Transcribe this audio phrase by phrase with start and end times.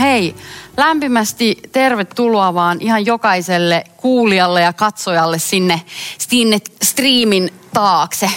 [0.00, 0.34] Hei,
[0.76, 5.82] lämpimästi tervetuloa vaan ihan jokaiselle kuulijalle ja katsojalle sinne,
[6.18, 8.30] sinne striimin taakse.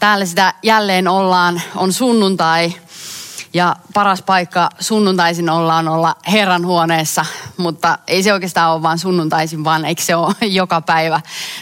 [0.00, 2.72] Täällä sitä jälleen ollaan, on sunnuntai
[3.54, 9.64] ja paras paikka sunnuntaisin ollaan olla Herran huoneessa, mutta ei se oikeastaan ole vaan sunnuntaisin,
[9.64, 11.20] vaan eikö se ole joka päivä,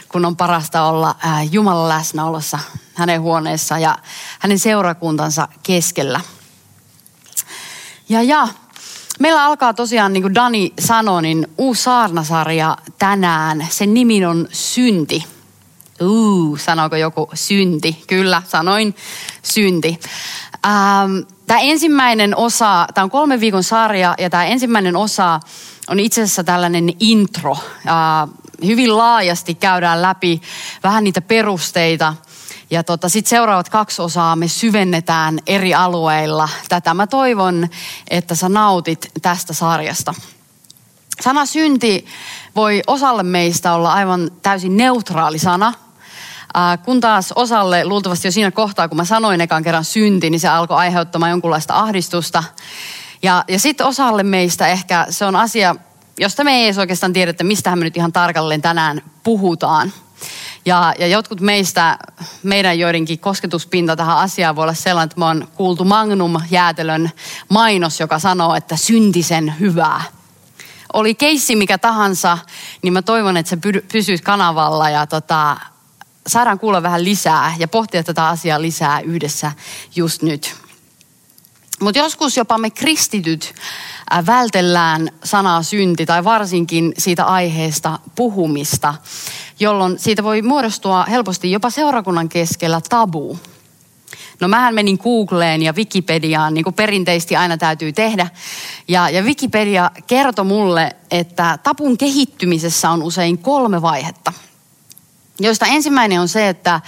[0.08, 1.16] kun on parasta olla
[1.50, 2.58] Jumalan läsnäolossa
[2.94, 3.98] hänen huoneessa ja
[4.38, 6.20] hänen seurakuntansa keskellä.
[8.08, 8.48] Ja ja,
[9.20, 13.66] Meillä alkaa tosiaan, niin kuin Dani sanoi, niin uusi saarnasarja tänään.
[13.70, 15.24] Sen nimi on Synti.
[16.00, 18.05] Uu, sanoiko joku synti?
[18.06, 18.94] Kyllä, sanoin
[19.42, 20.00] synti.
[20.66, 25.41] Ähm, tämä ensimmäinen osa, tämä on kolmen viikon sarja ja tämä ensimmäinen osa
[25.88, 27.53] on itse asiassa tällainen intro.
[27.53, 28.34] Äh,
[28.66, 30.42] hyvin laajasti käydään läpi
[30.83, 32.14] vähän niitä perusteita–
[32.75, 36.48] ja tota, sitten seuraavat kaksi osaa me syvennetään eri alueilla.
[36.69, 37.69] Tätä mä toivon,
[38.11, 40.14] että sä nautit tästä sarjasta.
[41.20, 42.06] Sana synti
[42.56, 45.72] voi osalle meistä olla aivan täysin neutraali sana.
[46.84, 50.48] Kun taas osalle, luultavasti jo siinä kohtaa, kun mä sanoin ekan kerran synti, niin se
[50.48, 52.44] alkoi aiheuttamaan jonkunlaista ahdistusta.
[53.22, 55.77] Ja, ja sitten osalle meistä ehkä se on asia,
[56.19, 59.92] josta me ei edes oikeastaan tiedä, että mistä me nyt ihan tarkalleen tänään puhutaan–
[60.66, 61.98] ja, ja jotkut meistä,
[62.42, 67.10] meidän joidenkin kosketuspinta tähän asiaan voi olla sellainen, että me on kuultu Magnum-jäätelön
[67.48, 70.02] mainos, joka sanoo, että syntisen hyvää.
[70.92, 72.38] Oli keissi mikä tahansa,
[72.82, 73.58] niin mä toivon, että se
[73.92, 75.56] pysyisi kanavalla ja tota,
[76.26, 79.52] saadaan kuulla vähän lisää ja pohtia tätä asiaa lisää yhdessä
[79.96, 80.63] just nyt.
[81.80, 83.54] Mutta joskus jopa me kristityt
[84.12, 88.94] äh, vältellään sanaa synti tai varsinkin siitä aiheesta puhumista,
[89.60, 93.38] jolloin siitä voi muodostua helposti jopa seurakunnan keskellä tabu.
[94.40, 98.26] No mähän menin Googleen ja Wikipediaan, niin kuin perinteisesti aina täytyy tehdä.
[98.88, 104.32] Ja, ja Wikipedia kertoi mulle, että tapun kehittymisessä on usein kolme vaihetta.
[105.41, 106.80] Joista ensimmäinen on se, että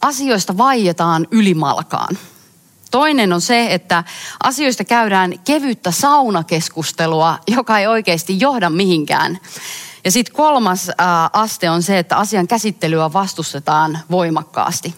[0.00, 2.18] asioista vaietaan ylimalkaan–
[2.90, 4.04] Toinen on se, että
[4.42, 9.38] asioista käydään kevyttä saunakeskustelua, joka ei oikeasti johda mihinkään.
[10.04, 10.90] Ja sitten kolmas
[11.32, 14.94] aste on se, että asian käsittelyä vastustetaan voimakkaasti.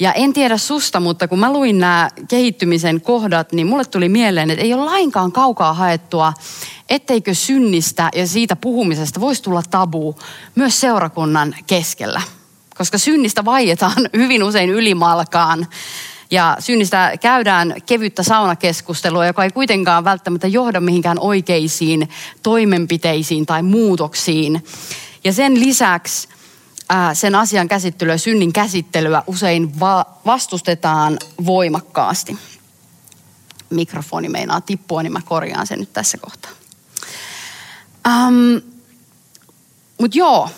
[0.00, 4.50] Ja en tiedä susta, mutta kun mä luin nämä kehittymisen kohdat, niin mulle tuli mieleen,
[4.50, 6.32] että ei ole lainkaan kaukaa haettua,
[6.88, 10.16] etteikö synnistä ja siitä puhumisesta voisi tulla tabu
[10.54, 12.22] myös seurakunnan keskellä.
[12.76, 15.66] Koska synnistä vaietaan hyvin usein ylimalkaan
[16.30, 22.08] ja synnistä käydään kevyttä saunakeskustelua, joka ei kuitenkaan välttämättä johda mihinkään oikeisiin
[22.42, 24.64] toimenpiteisiin tai muutoksiin.
[25.24, 26.28] Ja sen lisäksi
[26.88, 32.38] ää, sen asian käsittelyä, synnin käsittelyä usein va- vastustetaan voimakkaasti.
[33.70, 36.50] Mikrofoni meinaa tippua, niin mä korjaan sen nyt tässä kohtaa.
[38.06, 38.62] Um,
[40.00, 40.48] Mutta joo,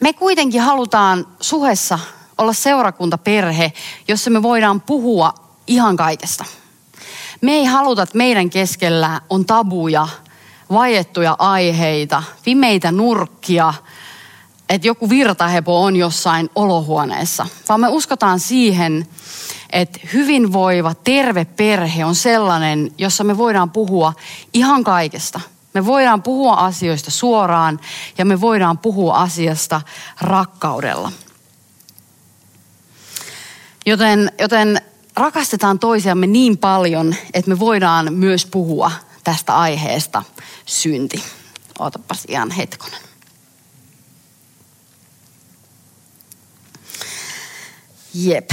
[0.00, 1.98] me kuitenkin halutaan suhessa
[2.38, 3.72] olla seurakuntaperhe,
[4.08, 5.34] jossa me voidaan puhua
[5.66, 6.44] ihan kaikesta.
[7.40, 10.08] Me ei haluta, että meidän keskellä on tabuja,
[10.72, 13.74] vajettuja aiheita, pimeitä nurkkia,
[14.68, 19.06] että joku virtahepo on jossain olohuoneessa, vaan me uskotaan siihen,
[19.70, 24.12] että hyvinvoiva, terve perhe on sellainen, jossa me voidaan puhua
[24.52, 25.40] ihan kaikesta.
[25.74, 27.80] Me voidaan puhua asioista suoraan
[28.18, 29.80] ja me voidaan puhua asiasta
[30.20, 31.12] rakkaudella.
[33.86, 34.80] Joten, joten
[35.16, 38.90] rakastetaan toisiamme niin paljon, että me voidaan myös puhua
[39.24, 40.22] tästä aiheesta
[40.66, 41.24] synti.
[41.78, 43.00] Ootapas ihan hetkonen.
[48.14, 48.50] Jep.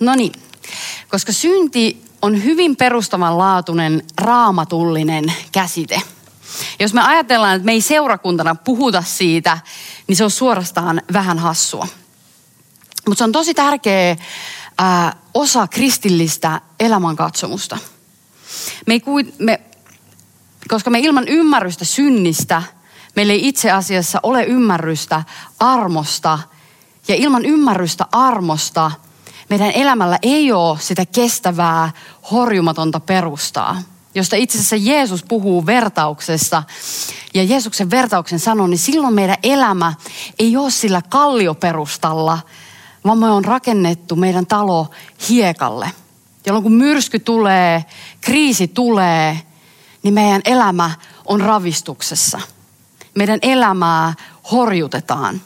[0.00, 0.32] No niin,
[1.08, 6.02] koska synti on hyvin perustavanlaatuinen raamatullinen käsite.
[6.80, 9.58] Jos me ajatellaan, että me ei seurakuntana puhuta siitä,
[10.06, 11.88] niin se on suorastaan vähän hassua.
[13.08, 14.16] Mutta se on tosi tärkeä
[14.78, 17.78] ää, osa kristillistä elämänkatsomusta.
[18.86, 19.02] Me ei,
[19.38, 19.60] me,
[20.68, 22.62] koska me ilman ymmärrystä synnistä,
[23.16, 25.24] meillä ei itse asiassa ole ymmärrystä
[25.60, 26.38] armosta.
[27.08, 28.90] Ja ilman ymmärrystä armosta
[29.48, 31.90] meidän elämällä ei ole sitä kestävää,
[32.30, 33.82] horjumatonta perustaa.
[34.14, 36.62] josta itse asiassa Jeesus puhuu vertauksessa,
[37.34, 39.94] ja Jeesuksen vertauksen sanoo, niin silloin meidän elämä
[40.38, 42.38] ei ole sillä kallioperustalla,
[43.06, 44.90] vaan me on rakennettu meidän talo
[45.28, 45.90] hiekalle.
[46.46, 47.84] Jolloin kun myrsky tulee,
[48.20, 49.40] kriisi tulee,
[50.02, 50.90] niin meidän elämä
[51.24, 52.40] on ravistuksessa.
[53.14, 54.14] Meidän elämää
[54.52, 55.40] horjutetaan.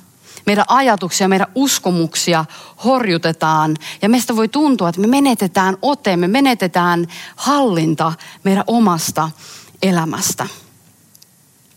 [0.47, 2.45] Meidän ajatuksia, meidän uskomuksia
[2.85, 3.77] horjutetaan.
[4.03, 8.13] Ja meistä voi tuntua, että me menetetään ote, me menetetään hallinta
[8.45, 9.31] meidän omasta
[9.83, 10.47] elämästä.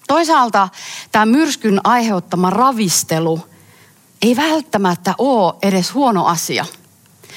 [0.08, 0.70] Toisaalta
[1.12, 3.53] tämä myrskyn aiheuttama ravistelu
[4.24, 6.66] ei välttämättä ole edes huono asia–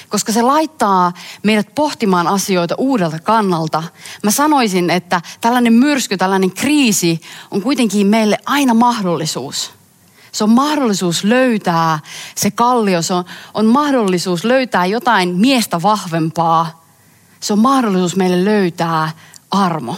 [0.09, 1.13] koska se laittaa
[1.43, 3.83] meidät pohtimaan asioita uudelta kannalta.
[4.23, 9.71] Mä sanoisin, että tällainen myrsky, tällainen kriisi on kuitenkin meille aina mahdollisuus.
[10.33, 11.99] Se on mahdollisuus löytää
[12.35, 13.25] se kallio, se on,
[13.55, 16.85] on mahdollisuus löytää jotain miestä vahvempaa.
[17.41, 19.11] Se on mahdollisuus meille löytää
[19.51, 19.97] armo.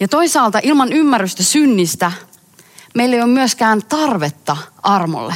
[0.00, 2.12] Ja toisaalta ilman ymmärrystä synnistä
[2.96, 5.34] meillä ei ole myöskään tarvetta armolle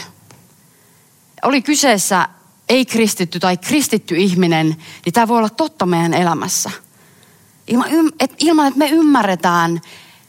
[1.43, 2.29] oli kyseessä
[2.69, 6.71] ei-kristitty tai kristitty ihminen, niin tämä voi olla totta meidän elämässä.
[7.67, 7.89] Ilman,
[8.21, 9.81] et, ilman että me ymmärretään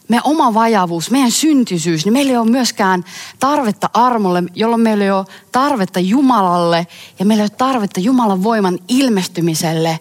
[0.08, 3.06] meidän oma vajavuus, meidän syntisyys, niin meillä ei ole myöskään
[3.40, 6.88] tarvetta armolle, jolloin meillä ei ole tarvetta Jumalalle
[7.20, 10.00] ja meillä ei ole tarvetta Jumalan voiman ilmestymiselle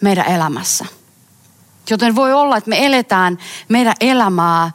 [0.00, 0.86] meidän elämässä.
[1.90, 3.38] Joten voi olla, että me eletään
[3.68, 4.70] meidän elämää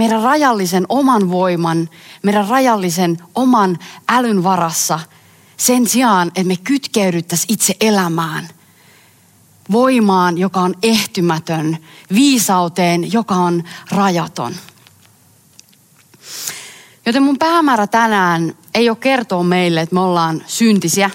[0.00, 1.88] meidän rajallisen oman voiman,
[2.22, 5.00] meidän rajallisen oman älyn varassa
[5.56, 8.48] sen sijaan, että me kytkeydyttäisiin itse elämään.
[9.72, 11.78] Voimaan, joka on ehtymätön,
[12.14, 14.54] viisauteen, joka on rajaton.
[17.06, 21.10] Joten mun päämäärä tänään ei ole kertoa meille, että me ollaan syntisiä,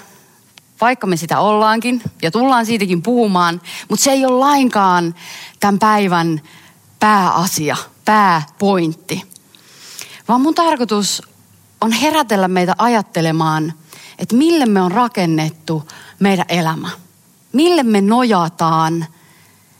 [0.80, 5.14] vaikka me sitä ollaankin ja tullaan siitäkin puhumaan, mutta se ei ole lainkaan
[5.60, 6.40] tämän päivän
[7.06, 9.22] pääasia, pääpointti.
[10.28, 11.22] Vaan mun tarkoitus
[11.80, 13.72] on herätellä meitä ajattelemaan,
[14.18, 15.88] että mille me on rakennettu
[16.18, 16.90] meidän elämä.
[17.52, 19.06] Mille me nojataan,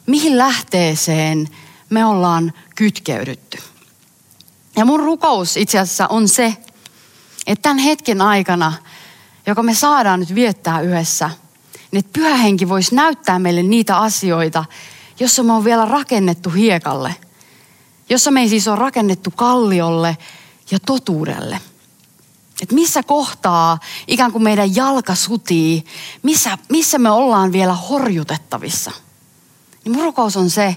[0.06, 1.48] mihin lähteeseen
[1.90, 3.58] me ollaan kytkeydytty.
[4.76, 6.56] Ja mun rukous itse asiassa on se,
[7.46, 8.72] että tämän hetken aikana,
[9.46, 11.30] joka me saadaan nyt viettää yhdessä,
[11.90, 14.64] niin että pyhä henki voisi näyttää meille niitä asioita,
[15.20, 17.14] jossa me on vielä rakennettu hiekalle–
[18.08, 20.16] jossa me ei siis ole rakennettu kalliolle
[20.70, 21.60] ja totuudelle.
[22.62, 25.84] Et missä kohtaa ikään kuin meidän jalka sutii,
[26.22, 28.90] missä, missä me ollaan vielä horjutettavissa.
[29.84, 30.76] Niin mun rukous on se,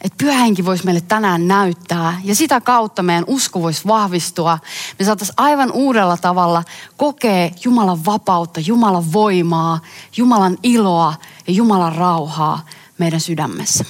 [0.00, 4.58] että pyhähenki voisi meille tänään näyttää ja sitä kautta meidän usko voisi vahvistua.
[4.98, 6.64] Me saataisiin aivan uudella tavalla
[6.96, 9.80] kokea Jumalan vapautta, Jumalan voimaa,
[10.16, 11.14] Jumalan iloa
[11.46, 12.66] ja Jumalan rauhaa
[13.00, 13.84] meidän sydämessä.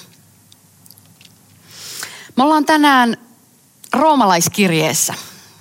[2.37, 3.17] Me ollaan tänään
[3.93, 5.15] roomalaiskirjeessä.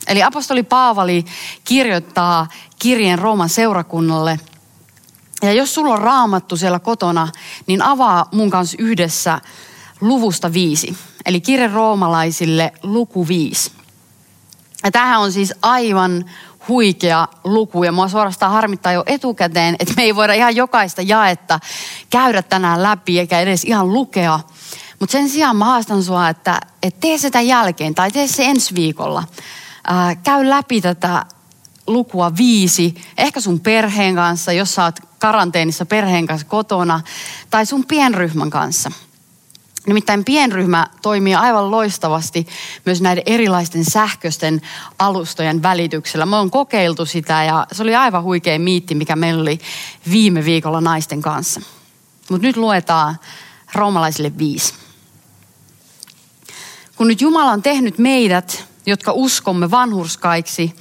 [0.07, 1.25] Eli apostoli Paavali
[1.63, 2.47] kirjoittaa
[2.79, 4.39] kirjeen Rooman seurakunnalle.
[5.41, 7.27] Ja jos sulla on raamattu siellä kotona,
[7.67, 9.41] niin avaa mun kanssa yhdessä
[10.01, 10.97] luvusta viisi.
[11.25, 13.71] Eli kirje roomalaisille luku viisi.
[14.83, 16.25] Ja tämähän on siis aivan
[16.69, 21.59] huikea luku ja mua suorastaan harmittaa jo etukäteen, että me ei voida ihan jokaista jaetta
[22.09, 24.39] käydä tänään läpi eikä edes ihan lukea.
[24.99, 28.75] Mutta sen sijaan mä haastan sua, että, että tee sitä jälkeen tai tee se ensi
[28.75, 29.23] viikolla.
[29.87, 31.25] Ää, käy läpi tätä
[31.87, 37.01] lukua viisi, ehkä sun perheen kanssa, jos sä oot karanteenissa perheen kanssa kotona,
[37.49, 38.91] tai sun pienryhmän kanssa.
[39.89, 42.47] Nimittäin pienryhmä toimii aivan loistavasti
[42.85, 44.61] myös näiden erilaisten sähköisten
[44.99, 46.25] alustojen välityksellä.
[46.25, 49.59] Me on kokeiltu sitä ja se oli aivan huikea miitti, mikä meillä oli
[50.11, 51.61] viime viikolla naisten kanssa.
[52.29, 53.19] Mutta nyt luetaan
[53.73, 54.73] roomalaisille viisi.
[56.95, 60.75] Kun nyt Jumala on tehnyt meidät, jotka uskomme vanhurskaiksi,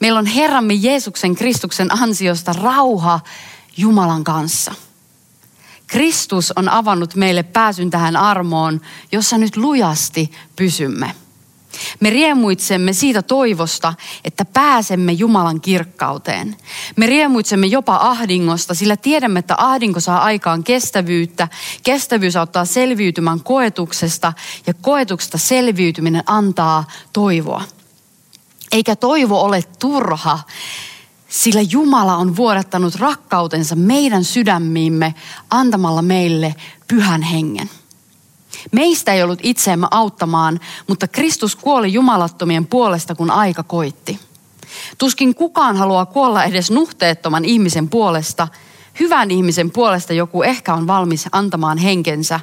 [0.00, 3.20] meillä on Herramme Jeesuksen Kristuksen ansiosta rauha
[3.76, 4.74] Jumalan kanssa.
[5.86, 8.80] Kristus on avannut meille pääsyn tähän armoon,
[9.12, 11.14] jossa nyt lujasti pysymme.
[12.00, 16.56] Me riemuitsemme siitä toivosta, että pääsemme Jumalan kirkkauteen.
[16.96, 21.48] Me riemuitsemme jopa ahdingosta, sillä tiedämme, että ahdinko saa aikaan kestävyyttä.
[21.82, 24.32] Kestävyys auttaa selviytymään koetuksesta
[24.66, 27.62] ja koetuksesta selviytyminen antaa toivoa.
[28.72, 30.38] Eikä toivo ole turha,
[31.28, 35.14] sillä Jumala on vuodattanut rakkautensa meidän sydämiimme
[35.50, 36.54] antamalla meille
[36.88, 37.70] pyhän hengen.
[38.72, 44.20] Meistä ei ollut itseemme auttamaan, mutta Kristus kuoli jumalattomien puolesta, kun aika koitti.
[44.98, 48.48] Tuskin kukaan haluaa kuolla edes nuhteettoman ihmisen puolesta.
[49.00, 52.40] hyvän ihmisen puolesta joku ehkä on valmis antamaan henkensä,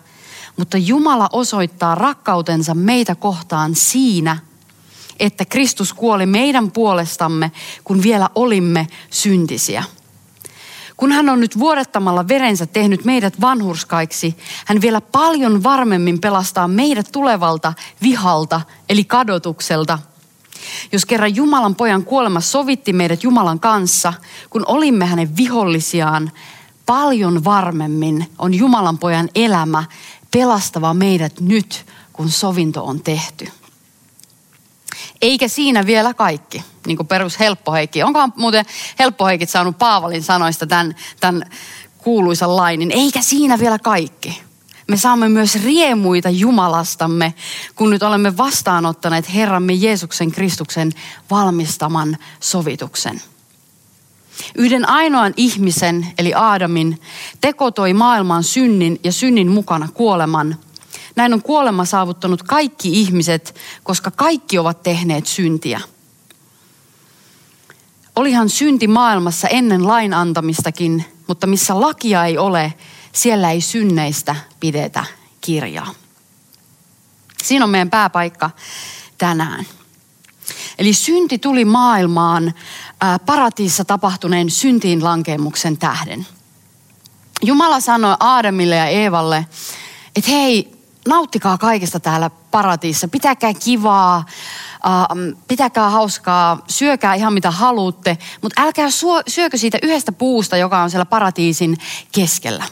[0.57, 4.37] mutta Jumala osoittaa rakkautensa meitä kohtaan siinä,
[5.19, 7.51] että Kristus kuoli meidän puolestamme,
[7.83, 9.83] kun vielä olimme syntisiä.
[10.97, 17.09] Kun hän on nyt vuorettamalla verensä tehnyt meidät vanhurskaiksi, hän vielä paljon varmemmin pelastaa meidät
[17.11, 19.99] tulevalta vihalta, eli kadotukselta.
[20.91, 24.13] Jos kerran Jumalan pojan kuolema sovitti meidät Jumalan kanssa,
[24.49, 26.31] kun olimme hänen vihollisiaan,
[26.85, 29.83] paljon varmemmin on Jumalan pojan elämä
[30.31, 33.47] pelastava meidät nyt, kun sovinto on tehty.
[35.21, 38.03] Eikä siinä vielä kaikki, niin kuin perus helppoheikki.
[38.03, 38.65] Onkohan muuten
[38.99, 41.43] helppoheikit saanut Paavalin sanoista tämän, tämän
[41.97, 42.91] kuuluisan lainin?
[42.91, 44.41] Eikä siinä vielä kaikki.
[44.87, 47.33] Me saamme myös riemuita Jumalastamme,
[47.75, 50.91] kun nyt olemme vastaanottaneet Herramme Jeesuksen Kristuksen
[51.31, 53.21] valmistaman sovituksen.
[54.55, 57.01] Yhden ainoan ihmisen, eli Aadamin,
[57.41, 60.55] teko toi maailmaan synnin ja synnin mukana kuoleman–
[61.15, 65.81] näin on kuolema saavuttanut kaikki ihmiset, koska kaikki ovat tehneet syntiä.
[68.15, 72.73] Olihan synti maailmassa ennen lain antamistakin, mutta missä lakia ei ole,
[73.11, 75.05] siellä ei synneistä pidetä
[75.41, 75.93] kirjaa.
[77.43, 78.49] Siinä on meidän pääpaikka
[79.17, 79.65] tänään.
[80.77, 82.53] Eli synti tuli maailmaan
[83.25, 86.27] paratiissa tapahtuneen syntiin lankemuksen tähden.
[87.41, 89.45] Jumala sanoi Aadamille ja Eevalle,
[90.15, 90.72] että hei,
[91.07, 93.07] nauttikaa kaikesta täällä paratiissa.
[93.07, 94.25] Pitäkää kivaa,
[94.85, 98.87] äh, pitäkää hauskaa, syökää ihan mitä haluatte, mutta älkää
[99.27, 101.77] syökö siitä yhdestä puusta, joka on siellä paratiisin
[102.11, 102.63] keskellä.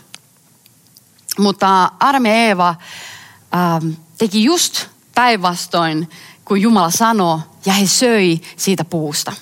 [1.39, 6.09] Mutta ja Eeva äh, teki just päinvastoin,
[6.45, 9.33] kun Jumala sanoi, ja he söi siitä puusta.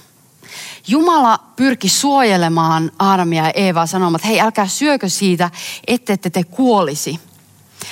[0.87, 5.51] Jumala pyrki suojelemaan Aadamia ja Eevaa sanomaan, että hei älkää syökö siitä,
[6.17, 7.19] ette te kuolisi.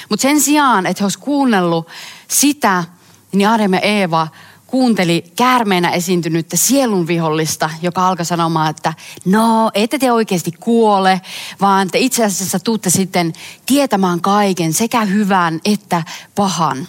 [0.09, 1.87] Mutta sen sijaan, että he olisivat kuunnellut
[2.27, 2.83] sitä,
[3.31, 4.27] niin Adam ja Eeva
[4.67, 8.93] kuunteli käärmeenä esiintynyttä sielun vihollista, joka alkoi sanomaan, että
[9.25, 11.21] no, ette te oikeasti kuole,
[11.61, 13.33] vaan te itse asiassa tuutte sitten
[13.65, 16.03] tietämään kaiken, sekä hyvän että
[16.35, 16.87] pahan.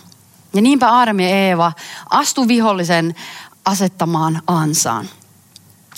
[0.55, 1.73] Ja niinpä Adam ja Eeva
[2.11, 3.15] astu vihollisen
[3.65, 5.09] asettamaan ansaan.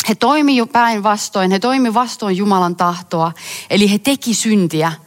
[0.09, 3.33] He toimi jo päinvastoin, he toimi vastoin Jumalan tahtoa,
[3.71, 4.92] eli he teki syntiä–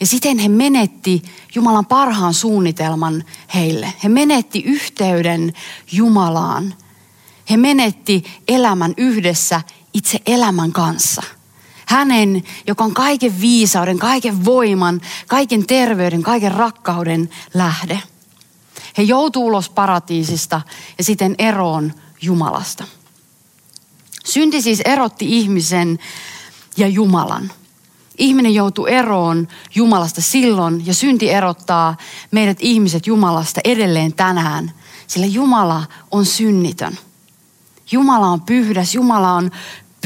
[0.00, 1.22] ja siten he menetti
[1.54, 3.24] Jumalan parhaan suunnitelman
[3.54, 3.92] heille.
[4.02, 5.52] He menetti yhteyden
[5.92, 6.74] Jumalaan.
[7.50, 9.60] He menetti elämän yhdessä
[9.94, 11.22] itse elämän kanssa.
[11.86, 18.02] Hänen, joka on kaiken viisauden, kaiken voiman, kaiken terveyden, kaiken rakkauden lähde.
[18.98, 20.60] He joutuu ulos paratiisista
[20.98, 22.84] ja siten eroon Jumalasta.
[24.24, 25.98] Synti siis erotti ihmisen
[26.76, 27.52] ja Jumalan.
[28.18, 31.96] Ihminen joutuu eroon Jumalasta silloin ja synti erottaa
[32.30, 34.72] meidät ihmiset Jumalasta edelleen tänään,
[35.06, 36.98] sillä Jumala on synnitön.
[37.90, 39.50] Jumala on pyhdäs, Jumala on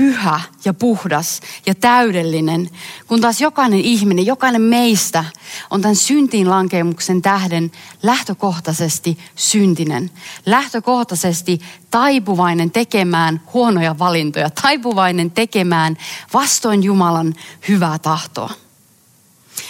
[0.00, 2.70] pyhä ja puhdas ja täydellinen,
[3.06, 5.24] kun taas jokainen ihminen, jokainen meistä
[5.70, 7.70] on tämän syntiin lankemuksen tähden
[8.02, 10.10] lähtökohtaisesti syntinen.
[10.46, 15.96] Lähtökohtaisesti taipuvainen tekemään huonoja valintoja, taipuvainen tekemään
[16.32, 17.34] vastoin Jumalan
[17.68, 18.50] hyvää tahtoa.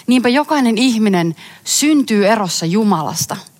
[0.07, 3.37] Niinpä jokainen ihminen syntyy erossa Jumalasta–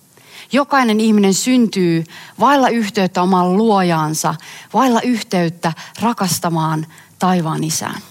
[0.51, 2.03] Jokainen ihminen syntyy
[2.39, 4.35] vailla yhteyttä omaan luojaansa,
[4.73, 6.87] vailla yhteyttä rakastamaan
[7.19, 8.01] taivaan isään.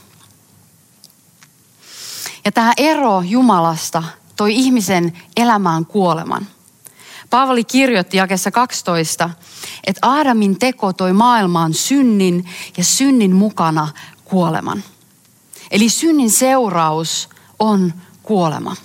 [2.45, 4.03] Ja tämä ero Jumalasta
[4.37, 6.47] toi ihmisen elämään kuoleman.
[7.31, 9.31] Paavali kirjoitti jakessa 12,
[9.85, 12.45] että Aadamin teko toi maailmaan synnin
[12.77, 13.89] ja synnin mukana
[14.25, 14.85] kuoleman.
[15.71, 17.29] Eli synnin seuraus
[17.59, 17.93] on
[18.23, 18.77] kuolema.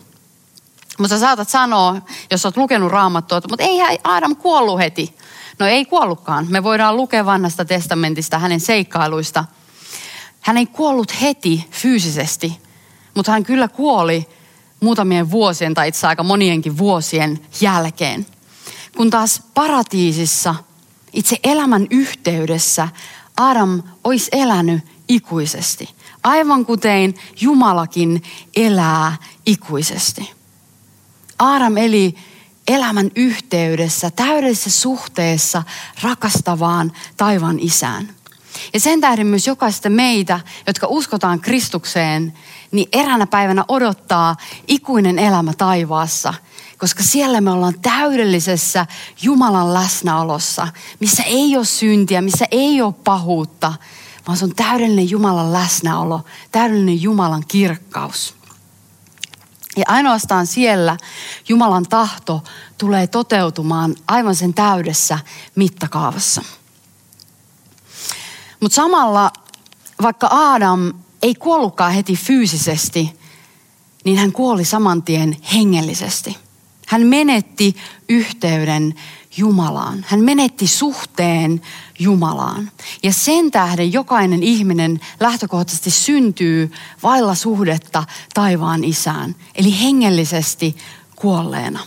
[0.99, 5.15] Mutta sä saatat sanoa, jos olet lukenut raamattua, mutta ei Adam kuollut heti.
[5.59, 6.47] No ei kuollutkaan.
[6.49, 9.45] Me voidaan lukea vanhasta testamentista hänen seikkailuista.
[10.41, 12.59] Hän ei kuollut heti fyysisesti,
[13.15, 14.29] mutta hän kyllä kuoli
[14.79, 18.25] muutamien vuosien tai itse aika monienkin vuosien jälkeen.
[18.97, 20.55] Kun taas paratiisissa,
[21.13, 22.87] itse elämän yhteydessä,
[23.37, 25.89] Adam olisi elänyt ikuisesti.
[26.23, 28.23] Aivan kuten Jumalakin
[28.55, 30.31] elää ikuisesti.
[31.39, 32.15] Aaram eli
[32.67, 35.63] elämän yhteydessä, täydellisessä suhteessa
[36.01, 38.09] rakastavaan taivaan isään.
[38.73, 42.33] Ja sen tähden myös jokaista meitä, jotka uskotaan Kristukseen,
[42.71, 44.35] niin eräänä päivänä odottaa
[44.67, 46.33] ikuinen elämä taivaassa,
[46.77, 48.85] koska siellä me ollaan täydellisessä
[49.21, 50.67] Jumalan läsnäolossa,
[50.99, 53.73] missä ei ole syntiä, missä ei ole pahuutta,
[54.27, 58.35] vaan se on täydellinen Jumalan läsnäolo, täydellinen Jumalan kirkkaus.
[59.77, 60.97] Ja ainoastaan siellä
[61.49, 62.43] Jumalan tahto
[62.77, 65.19] tulee toteutumaan aivan sen täydessä
[65.55, 66.41] mittakaavassa.
[68.59, 69.31] Mutta samalla,
[70.01, 73.19] vaikka Adam ei kuollutkaan heti fyysisesti,
[74.03, 76.37] niin hän kuoli saman tien hengellisesti.
[76.87, 77.75] Hän menetti
[78.09, 78.95] yhteyden
[79.37, 80.05] Jumalaan.
[80.07, 81.61] Hän menetti suhteen
[81.99, 82.71] Jumalaan.
[83.03, 86.71] Ja sen tähden jokainen ihminen lähtökohtaisesti syntyy
[87.03, 90.77] vailla suhdetta taivaan isään, eli hengellisesti
[91.15, 91.79] kuolleena.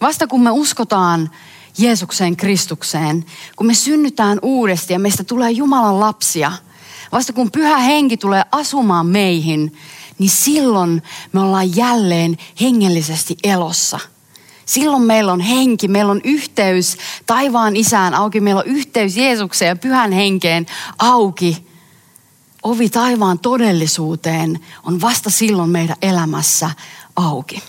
[0.00, 1.30] Vasta kun me uskotaan
[1.78, 3.24] Jeesukseen Kristukseen,
[3.56, 6.52] kun me synnytään uudesti ja meistä tulee Jumalan lapsia,
[7.12, 9.76] vasta kun pyhä henki tulee asumaan meihin,
[10.18, 11.02] niin silloin
[11.32, 14.00] me ollaan jälleen hengellisesti elossa–
[14.66, 16.96] Silloin meillä on henki, meillä on yhteys
[17.26, 20.66] taivaan isään auki, meillä on yhteys Jeesukseen ja pyhän henkeen
[20.98, 21.66] auki.
[22.62, 26.70] Ovi taivaan todellisuuteen on vasta silloin meidän elämässä
[27.16, 27.62] auki.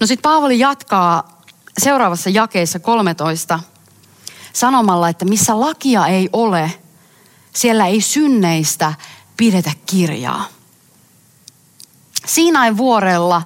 [0.00, 1.42] No sitten Paavali jatkaa
[1.78, 3.60] seuraavassa jakeessa 13
[4.52, 6.72] sanomalla, että missä lakia ei ole,
[7.54, 8.94] siellä ei synneistä
[9.36, 10.48] pidetä kirjaa.
[12.26, 13.42] Siinain vuorella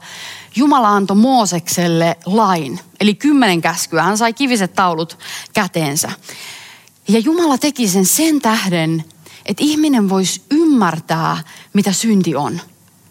[0.57, 4.03] Jumala antoi Moosekselle lain, eli kymmenen käskyä.
[4.03, 5.19] Hän sai kiviset taulut
[5.53, 6.13] käteensä.
[7.09, 9.05] Ja Jumala teki sen sen tähden,
[9.47, 11.37] että ihminen voisi ymmärtää,
[11.73, 12.61] mitä synti on.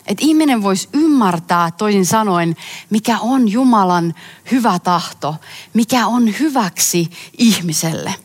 [0.07, 2.55] Että ihminen voisi ymmärtää toisin sanoen,
[2.89, 4.15] mikä on Jumalan
[4.51, 5.35] hyvä tahto,
[5.73, 8.15] mikä on hyväksi ihmiselle.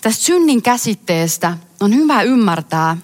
[0.00, 2.96] Tästä synnin käsitteestä on hyvä ymmärtää,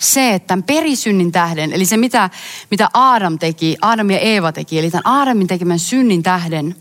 [0.00, 2.30] se, että tämän perisynnin tähden, eli se mitä,
[2.70, 6.76] mitä Aadam teki, Aadam ja Eeva teki, eli tämän Aadamin tekemän synnin tähden,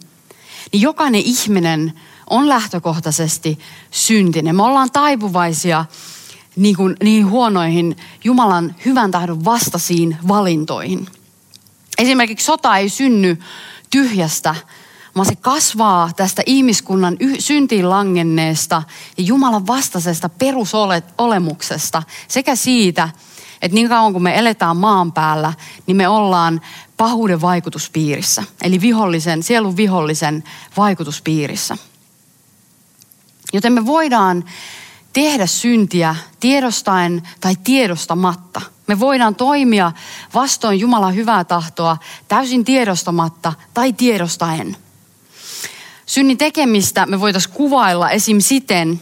[0.72, 1.94] niin jokainen ihminen
[2.30, 3.60] on lähtökohtaisesti
[3.92, 4.56] syntinen.
[4.56, 5.86] Me ollaan taipuvaisia
[6.56, 11.08] niin, kuin, niin huonoihin Jumalan hyvän tahdon vastaisiin valintoihin.
[11.98, 13.40] Esimerkiksi sota ei synny
[13.90, 14.56] tyhjästä,
[15.16, 18.84] vaan se kasvaa tästä ihmiskunnan syntiin langenneesta
[19.18, 23.10] ja Jumalan vastaisesta perusolemuksesta sekä siitä,
[23.62, 25.54] että niin kauan kun me eletään maan päällä,
[25.88, 26.62] niin me ollaan
[26.98, 28.44] pahuuden vaikutuspiirissä.
[28.62, 30.44] Eli vihollisen, sielun vihollisen
[30.78, 31.78] vaikutuspiirissä.
[33.54, 34.44] Joten me voidaan
[35.14, 38.62] tehdä syntiä tiedostaen tai tiedostamatta.
[38.88, 39.92] Me voidaan toimia
[40.34, 44.78] vastoin Jumalan hyvää tahtoa täysin tiedostamatta tai tiedostaen.
[46.06, 48.40] Synnin tekemistä me voitaisiin kuvailla esim.
[48.40, 49.02] siten,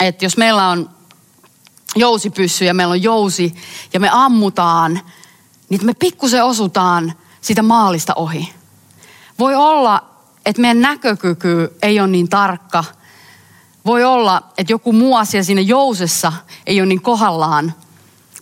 [0.00, 0.90] että jos meillä on
[1.96, 3.54] jousipyssy ja meillä on jousi
[3.92, 5.00] ja me ammutaan,
[5.68, 8.52] niin me pikkusen osutaan sitä maalista ohi.
[9.38, 10.04] Voi olla,
[10.46, 12.84] että meidän näkökyky ei ole niin tarkka.
[13.86, 16.32] Voi olla, että joku muu asia siinä jousessa
[16.66, 17.74] ei ole niin kohdallaan.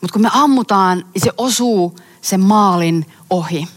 [0.01, 3.69] Mutta kun me ammutaan, niin se osuu sen maalin ohi.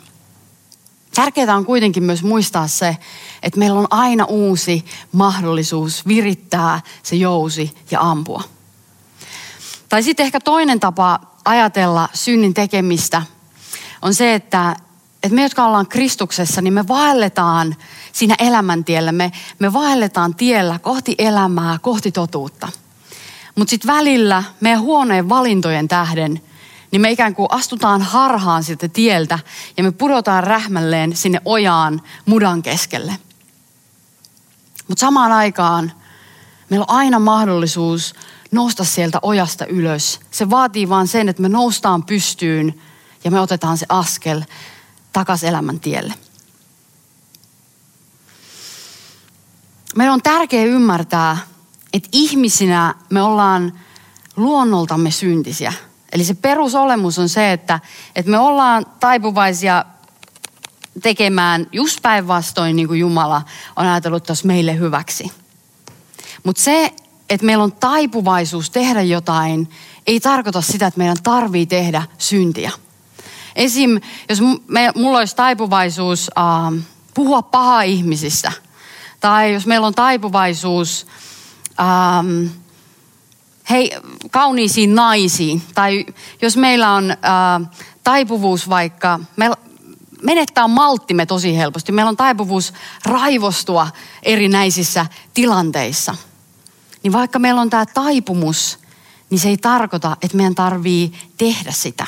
[1.16, 2.98] Tärkeää on kuitenkin myös muistaa se,
[3.46, 8.44] että meillä on aina uusi mahdollisuus virittää se jousi ja ampua.
[9.90, 13.22] Tai sitten ehkä toinen tapa ajatella synnin tekemistä
[14.02, 14.76] on se, että,
[15.24, 17.76] että me, jotka ollaan Kristuksessa, niin me vaelletaan
[18.12, 19.12] siinä elämäntiellä.
[19.12, 22.68] Me, me vaelletaan tiellä kohti elämää, kohti totuutta.
[23.56, 26.42] Mutta sitten välillä meidän huoneen valintojen tähden–
[26.96, 29.40] niin me ikään kuin astutaan harhaan siltä tieltä
[29.78, 33.18] ja me pudotaan rähmälleen sinne ojaan mudan keskelle.
[34.88, 35.92] Mutta samaan aikaan
[36.70, 38.16] meillä on aina mahdollisuus
[38.52, 40.20] nousta sieltä ojasta ylös.
[40.32, 42.82] Se vaatii vaan sen, että me noustaan pystyyn
[43.24, 44.42] ja me otetaan se askel
[45.14, 46.14] takaisin elämän tielle.
[49.96, 51.38] Meidän on tärkeää ymmärtää,
[51.94, 53.80] että ihmisinä me ollaan
[54.36, 55.74] luonnoltamme syntisiä.
[56.12, 57.80] Eli se perusolemus on se, että,
[58.16, 59.86] että me ollaan taipuvaisia
[61.02, 63.42] tekemään just päinvastoin niin kuin Jumala
[63.76, 65.32] on ajatellut tuossa meille hyväksi.
[66.44, 66.94] Mutta se,
[67.30, 69.70] että meillä on taipuvaisuus tehdä jotain,
[70.08, 72.72] ei tarkoita sitä, että meidän tarvii tehdä syntiä.
[73.56, 74.00] Esim.
[74.30, 78.52] jos me, mulla olisi taipuvaisuus äh, puhua pahaa ihmisistä,
[79.20, 81.08] tai jos meillä on taipuvaisuus
[81.80, 82.52] äh,
[83.70, 83.92] hei,
[84.32, 85.62] kauniisiin naisiin.
[85.76, 86.06] Tai
[86.42, 87.18] jos meillä on äh,
[88.04, 89.52] taipuvuus vaikka, me
[90.22, 91.92] menettää malttimme tosi helposti.
[91.92, 92.74] Meillä on taipuvuus
[93.06, 93.88] raivostua
[94.24, 96.16] erinäisissä tilanteissa.
[97.04, 98.80] Niin vaikka meillä on tämä taipumus,
[99.30, 102.08] niin se ei tarkoita, että meidän tarvii tehdä sitä.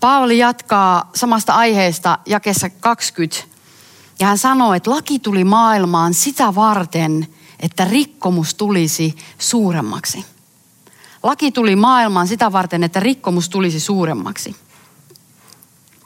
[0.00, 3.36] Paavali jatkaa samasta aiheesta jakessa 20.
[4.20, 7.26] Ja hän sanoo, että laki tuli maailmaan sitä varten–
[7.62, 10.24] että rikkomus tulisi suuremmaksi.
[11.22, 14.56] Laki tuli maailmaan sitä varten, että rikkomus tulisi suuremmaksi.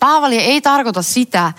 [0.01, 1.53] Paavali ei tarkoita sitä,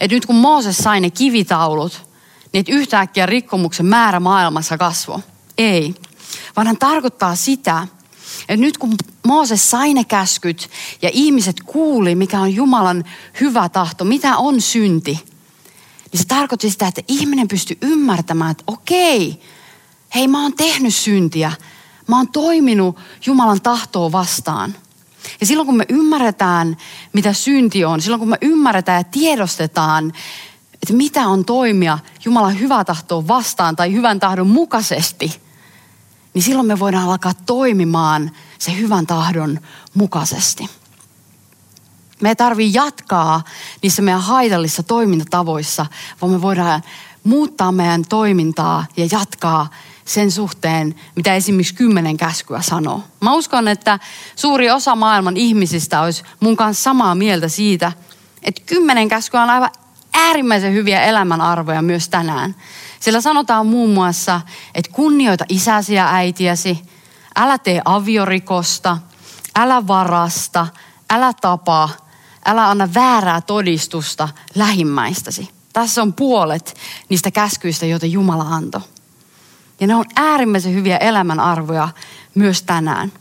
[0.00, 2.06] että nyt kun Mooses sai ne kivitaulut,
[2.52, 5.18] niin että yhtäkkiä rikkomuksen määrä maailmassa kasvoi.
[5.58, 5.94] Ei.
[6.56, 7.86] Vaan hän tarkoittaa sitä,
[8.40, 8.94] että nyt kun
[9.26, 10.70] Mooses sai ne käskyt
[11.02, 13.04] ja ihmiset kuuli, mikä on Jumalan
[13.40, 15.24] hyvä tahto, mitä on synti,
[16.12, 19.40] niin se tarkoitti sitä, että ihminen pystyi ymmärtämään, että okei,
[20.14, 21.52] hei mä oon tehnyt syntiä,
[22.06, 24.74] mä oon toiminut Jumalan tahtoa vastaan.
[25.40, 26.76] Ja silloin kun me ymmärretään,
[27.12, 30.12] mitä synti on, silloin kun me ymmärretään ja tiedostetaan,
[30.74, 35.40] että mitä on toimia Jumalan hyvää tahtoa vastaan tai hyvän tahdon mukaisesti,
[36.34, 39.60] niin silloin me voidaan alkaa toimimaan se hyvän tahdon
[39.94, 40.70] mukaisesti.
[42.20, 43.44] Me ei tarvitse jatkaa
[43.82, 45.86] niissä meidän haitallisissa toimintatavoissa,
[46.20, 46.82] vaan me voidaan
[47.24, 49.70] muuttaa meidän toimintaa ja jatkaa
[50.06, 53.02] sen suhteen, mitä esimerkiksi kymmenen käskyä sanoo.
[53.20, 53.98] Mä uskon, että
[54.36, 57.92] suuri osa maailman ihmisistä olisi mun kanssa samaa mieltä siitä,
[58.42, 59.70] että kymmenen käskyä on aivan
[60.14, 62.54] äärimmäisen hyviä elämänarvoja myös tänään.
[63.00, 64.40] Sillä sanotaan muun muassa,
[64.74, 66.82] että kunnioita isäsi ja äitiäsi,
[67.36, 68.98] älä tee aviorikosta,
[69.56, 70.66] älä varasta,
[71.10, 71.88] älä tapa,
[72.46, 75.50] älä anna väärää todistusta lähimmäistäsi.
[75.72, 76.74] Tässä on puolet
[77.08, 78.80] niistä käskyistä, joita Jumala antoi.
[79.80, 81.88] Ja ne on äärimmäisen hyviä elämänarvoja
[82.34, 83.12] myös tänään.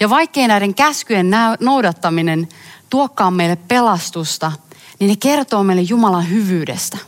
[0.00, 2.48] Ja vaikkei näiden käskyjen noudattaminen
[2.90, 4.52] tuokkaa meille pelastusta,
[4.98, 6.98] niin ne kertoo meille Jumalan hyvyydestä.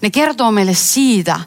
[0.00, 1.40] Ne kertoo meille siitä,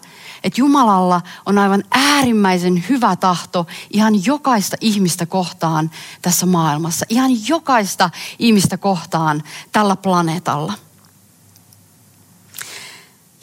[0.44, 7.06] että Jumalalla on aivan äärimmäisen hyvä tahto ihan jokaista ihmistä kohtaan tässä maailmassa.
[7.10, 10.74] Ihan jokaista ihmistä kohtaan tällä planeetalla.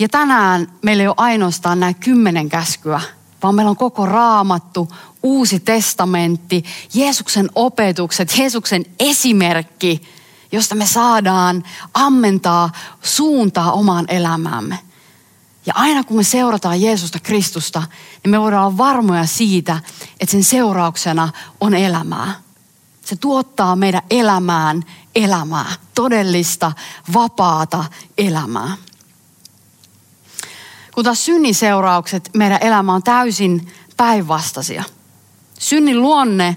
[0.02, 3.00] Ja tänään meillä ei ole ainoastaan nämä kymmenen käskyä,
[3.42, 4.88] vaan meillä on koko raamattu,
[5.22, 10.02] uusi testamentti, Jeesuksen opetukset, Jeesuksen esimerkki,
[10.52, 11.62] josta me saadaan
[11.94, 14.78] ammentaa suuntaa omaan elämäämme.
[15.66, 17.82] Ja aina kun me seurataan Jeesusta Kristusta,
[18.22, 19.80] niin me voidaan olla varmoja siitä,
[20.20, 21.28] että sen seurauksena
[21.60, 22.34] on elämää.
[23.04, 24.82] Se tuottaa meidän elämään
[25.14, 26.72] elämää, todellista,
[27.12, 27.84] vapaata
[28.18, 28.76] elämää.
[30.94, 34.84] Kun taas synnin seuraukset meidän elämä on täysin päinvastaisia.
[35.58, 36.56] Synnin luonne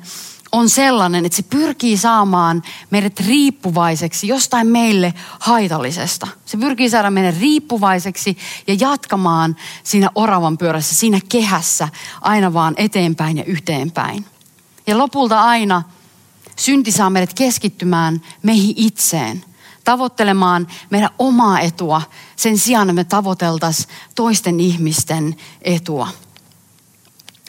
[0.52, 6.28] on sellainen, että se pyrkii saamaan meidät riippuvaiseksi jostain meille haitallisesta.
[6.46, 11.90] Se pyrkii saada meidät riippuvaiseksi ja jatkamaan siinä oravan pyörässä, siinä kehässä
[12.22, 14.26] aina vaan eteenpäin ja yhteenpäin.
[14.88, 15.84] Ja lopulta aina
[16.56, 19.46] synti saa meidät keskittymään meihin itseen–
[19.86, 22.02] tavoittelemaan meidän omaa etua
[22.36, 26.08] sen sijaan, me tavoiteltaisiin toisten ihmisten etua.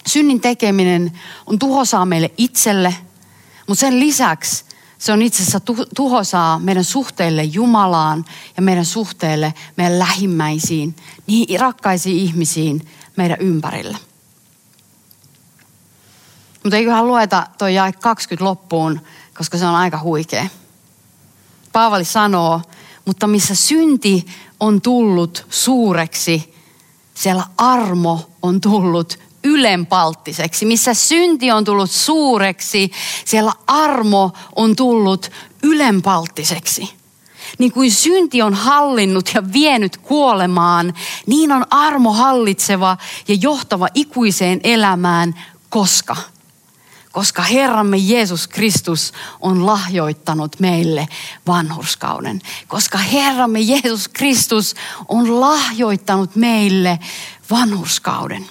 [0.06, 1.12] Synnin tekeminen
[1.46, 2.94] on tuhosaa meille itselle,
[3.66, 4.64] mutta sen lisäksi
[4.98, 5.60] se on itse asiassa
[5.96, 8.24] tuhosaa meidän suhteille Jumalaan
[8.56, 10.96] ja meidän suhteille meidän lähimmäisiin,
[11.26, 13.98] niihin rakkaisiin ihmisiin meidän ympärillä.
[16.62, 19.00] Mutta eiköhän lueta toi jae 20 loppuun,
[19.34, 20.46] koska se on aika huikea.
[21.76, 22.60] Paavali sanoo,
[23.04, 24.26] mutta missä synti
[24.60, 26.54] on tullut suureksi,
[27.14, 30.66] siellä armo on tullut ylenpalttiseksi.
[30.66, 32.90] Missä synti on tullut suureksi,
[33.24, 35.30] siellä armo on tullut
[35.62, 36.90] ylenpalttiseksi.
[37.58, 40.94] Niin kuin synti on hallinnut ja vienyt kuolemaan,
[41.26, 42.96] niin on armo hallitseva
[43.28, 45.34] ja johtava ikuiseen elämään,
[45.68, 46.16] koska–
[47.16, 51.08] koska Herramme Jeesus Kristus on lahjoittanut meille
[51.46, 52.42] vanhurskauden.
[52.68, 54.74] Koska Herramme Jeesus Kristus
[55.08, 56.98] on lahjoittanut meille
[57.50, 58.46] vanhurskauden.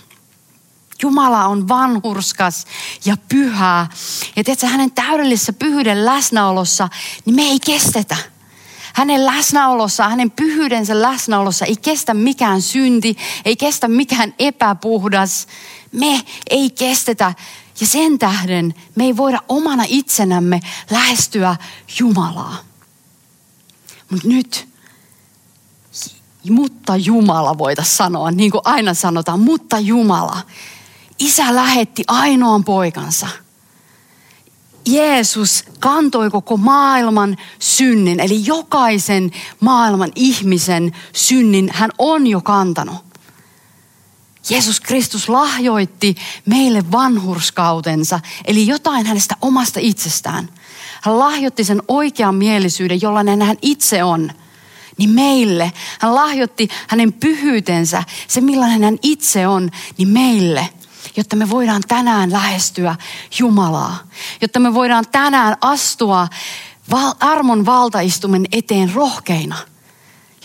[1.01, 2.65] Jumala on vanhurskas
[3.05, 3.87] ja pyhä.
[4.35, 6.89] Ja tiedätkö, hänen täydellisessä pyhyyden läsnäolossa,
[7.25, 8.17] niin me ei kestetä.
[8.93, 15.47] Hänen läsnäolossa, hänen pyhyydensä läsnäolossa ei kestä mikään synti, ei kestä mikään epäpuhdas.
[15.91, 17.33] Me ei kestetä
[17.79, 20.59] ja sen tähden me ei voida omana itsenämme
[20.91, 21.55] lähestyä
[21.99, 22.57] Jumalaa.
[24.09, 24.67] Mutta nyt,
[26.49, 30.41] mutta Jumala voitaisiin sanoa, niin kuin aina sanotaan, mutta Jumala.
[31.19, 33.27] Isä lähetti ainoan poikansa.
[34.85, 43.05] Jeesus kantoi koko maailman synnin, eli jokaisen maailman ihmisen synnin hän on jo kantanut.
[44.49, 50.49] Jeesus Kristus lahjoitti meille vanhurskautensa, eli jotain hänestä omasta itsestään.
[51.01, 54.31] Hän lahjoitti sen oikean mielisyyden, jollainen hän itse on.
[54.97, 55.71] niin meille.
[55.99, 60.69] Hän lahjoitti hänen pyhyytensä, se millainen hän itse on, niin meille.
[61.17, 62.95] Jotta me voidaan tänään lähestyä
[63.39, 63.97] Jumalaa.
[64.41, 66.27] Jotta me voidaan tänään astua
[67.19, 69.55] armon valtaistumen eteen rohkeina.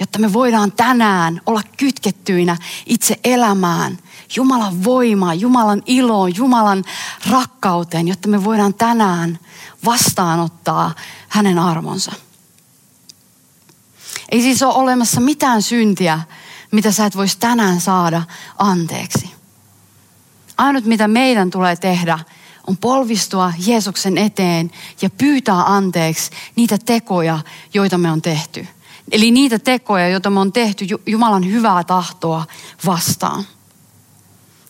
[0.01, 3.99] Jotta me voidaan tänään olla kytkettyinä itse elämään,
[4.37, 6.85] Jumalan voimaan, Jumalan iloon, Jumalan
[7.31, 9.39] rakkauteen, jotta me voidaan tänään
[9.85, 10.95] vastaanottaa
[11.29, 12.13] hänen armonsa.
[14.31, 16.21] Ei siis ole olemassa mitään syntiä,
[16.71, 18.23] mitä sä et voisi tänään saada
[18.59, 19.31] anteeksi.
[20.59, 22.19] Ainut mitä meidän tulee tehdä
[22.67, 24.71] on polvistua Jeesuksen eteen
[25.03, 27.39] ja pyytää anteeksi niitä tekoja,
[27.75, 28.67] joita me on tehty.
[29.11, 32.47] Eli niitä tekoja, joita me on tehty Jumalan hyvää tahtoa
[32.87, 33.45] vastaan.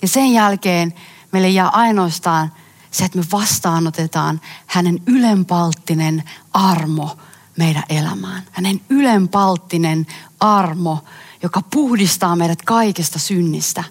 [0.03, 0.94] Ja sen jälkeen
[1.33, 2.53] meille jää ainoastaan
[2.90, 7.16] se, että me vastaanotetaan hänen ylenpalttinen armo
[7.59, 8.42] meidän elämään.
[8.50, 10.07] Hänen ylenpalttinen
[10.40, 11.05] armo,
[11.42, 13.85] joka puhdistaa meidät kaikesta synnistä.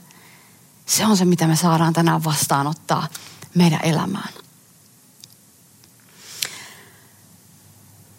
[0.86, 3.08] Se on se, mitä me saadaan tänään vastaanottaa
[3.56, 4.30] meidän elämään.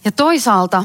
[0.05, 0.85] Ja toisaalta,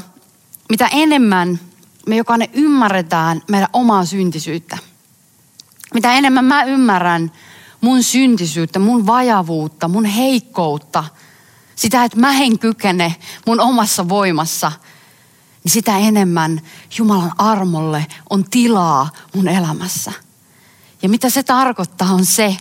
[0.70, 1.60] mitä enemmän
[2.06, 4.78] me jokainen ymmärretään meidän omaa syntisyyttä,
[5.94, 7.32] mitä enemmän mä ymmärrän
[7.80, 11.04] mun syntisyyttä, mun vajavuutta, mun heikkoutta,
[11.76, 14.72] sitä, että mä en kykene mun omassa voimassa,
[15.64, 16.60] niin sitä enemmän
[16.98, 20.12] Jumalan armolle on tilaa mun elämässä.
[21.02, 22.56] Ja mitä se tarkoittaa on se,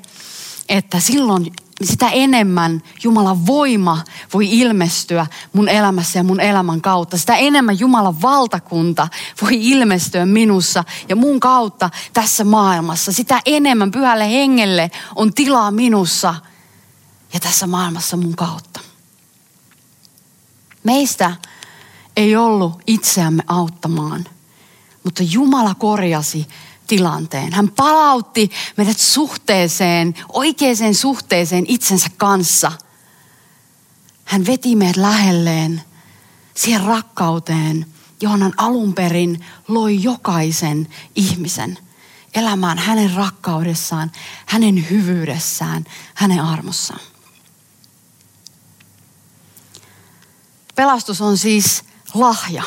[0.70, 7.17] että silloin niin sitä enemmän Jumalan voima voi ilmestyä mun elämässä ja mun elämän kautta.
[7.17, 9.07] Sitä enemmän Jumalan valtakunta
[9.41, 13.11] voi ilmestyä minussa ja mun kautta tässä maailmassa.
[13.11, 16.35] Sitä enemmän pyhälle hengelle on tilaa minussa
[17.33, 18.79] ja tässä maailmassa mun kautta.
[20.83, 21.35] Meistä
[22.15, 24.25] ei ollut itseämme auttamaan,
[25.03, 26.47] mutta Jumala korjasi
[26.88, 27.54] tilanteen.
[27.54, 32.71] Hän palautti meidät suhteeseen, oikeaan suhteeseen itsensä kanssa.
[34.26, 35.82] Hän veti meidät lähelleen
[36.56, 37.86] siihen rakkauteen,
[38.21, 41.78] johon hän alun perin loi jokaisen ihmisen
[42.36, 44.12] elämään hänen rakkaudessaan,
[44.45, 47.00] hänen hyvyydessään, hänen armossaan.
[50.76, 52.63] Pelastus on siis lahja.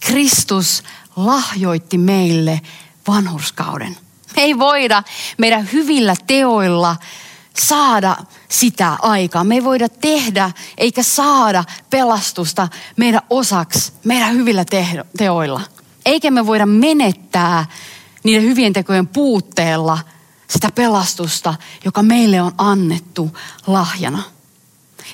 [0.00, 0.82] Kristus
[1.16, 2.60] lahjoitti meille
[3.08, 3.96] vanhurskauden.
[4.36, 5.02] Me ei voida
[5.38, 6.96] meidän hyvillä teoilla
[7.58, 8.16] saada
[8.48, 9.44] sitä aikaa.
[9.44, 14.64] Me ei voida tehdä eikä saada pelastusta meidän osaksi meidän hyvillä
[15.16, 15.60] teoilla.
[16.06, 17.66] Eikä me voida menettää
[18.24, 19.98] niiden hyvien tekojen puutteella
[20.48, 23.36] sitä pelastusta, joka meille on annettu
[23.66, 24.33] lahjana.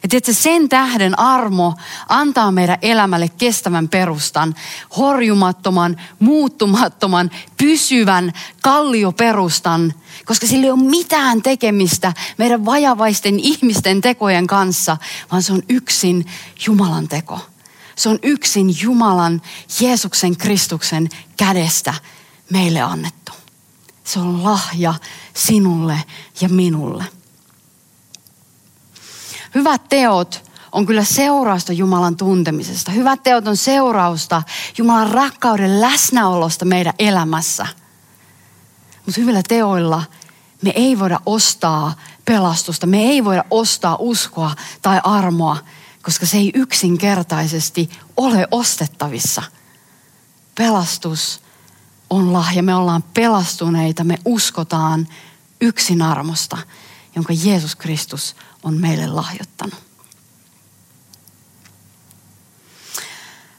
[0.02, 1.74] Ja tiedätkö, sen tähden armo
[2.08, 4.54] antaa meidän elämälle kestävän perustan,
[4.96, 8.32] horjumattoman, muuttumattoman, pysyvän
[8.62, 14.96] kallioperustan, koska sillä ei ole mitään tekemistä meidän vajavaisten ihmisten tekojen kanssa,
[15.30, 16.26] vaan se on yksin
[16.66, 17.40] Jumalan teko.
[17.96, 19.42] Se on yksin Jumalan,
[19.80, 21.94] Jeesuksen Kristuksen kädestä
[22.50, 23.32] meille annettu.
[24.04, 24.94] Se on lahja
[25.34, 26.04] sinulle
[26.40, 27.19] ja minulle.
[29.54, 32.90] Hyvät teot on kyllä seurausta Jumalan tuntemisesta.
[32.90, 34.42] Hyvät teot on seurausta
[34.78, 37.66] Jumalan rakkauden läsnäolosta meidän elämässä.
[39.06, 40.02] Mutta hyvillä teoilla
[40.62, 45.56] me ei voida ostaa pelastusta, me ei voida ostaa uskoa tai armoa,
[46.02, 49.42] koska se ei yksinkertaisesti ole ostettavissa.
[50.54, 51.40] Pelastus
[52.10, 55.08] on lahja, me ollaan pelastuneita, me uskotaan
[55.60, 56.58] yksin armosta,
[57.16, 59.74] jonka Jeesus Kristus on meille lahjoittanut.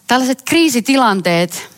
[0.07, 1.69] Tällaiset kriisitilanteet,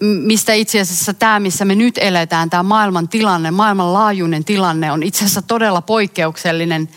[0.00, 5.18] mistä itse asiassa tämä, missä me nyt eletään, tämä maailman tilanne, maailmanlaajuinen tilanne on itse
[5.24, 6.88] asiassa todella poikkeuksellinen.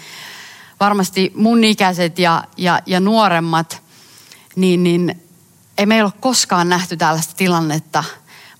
[0.79, 3.81] Varmasti mun ikäiset ja, ja, ja nuoremmat,
[4.55, 5.21] niin, niin
[5.77, 8.03] ei meillä ole koskaan nähty tällaista tilannetta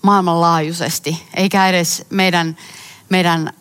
[0.02, 2.56] maailmanlaajuisesti, eikä edes meidän,
[3.08, 3.52] meidän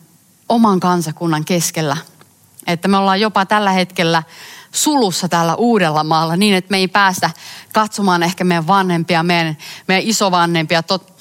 [0.50, 1.98] oman kansakunnan keskellä–
[2.67, 4.23] että me ollaan jopa tällä hetkellä
[4.71, 7.30] sulussa täällä uudella maalla niin, että me ei päästä
[7.73, 10.84] katsomaan ehkä meidän vanhempia, meidän, meidän isovanhempia.
[10.84, 11.13] Tot,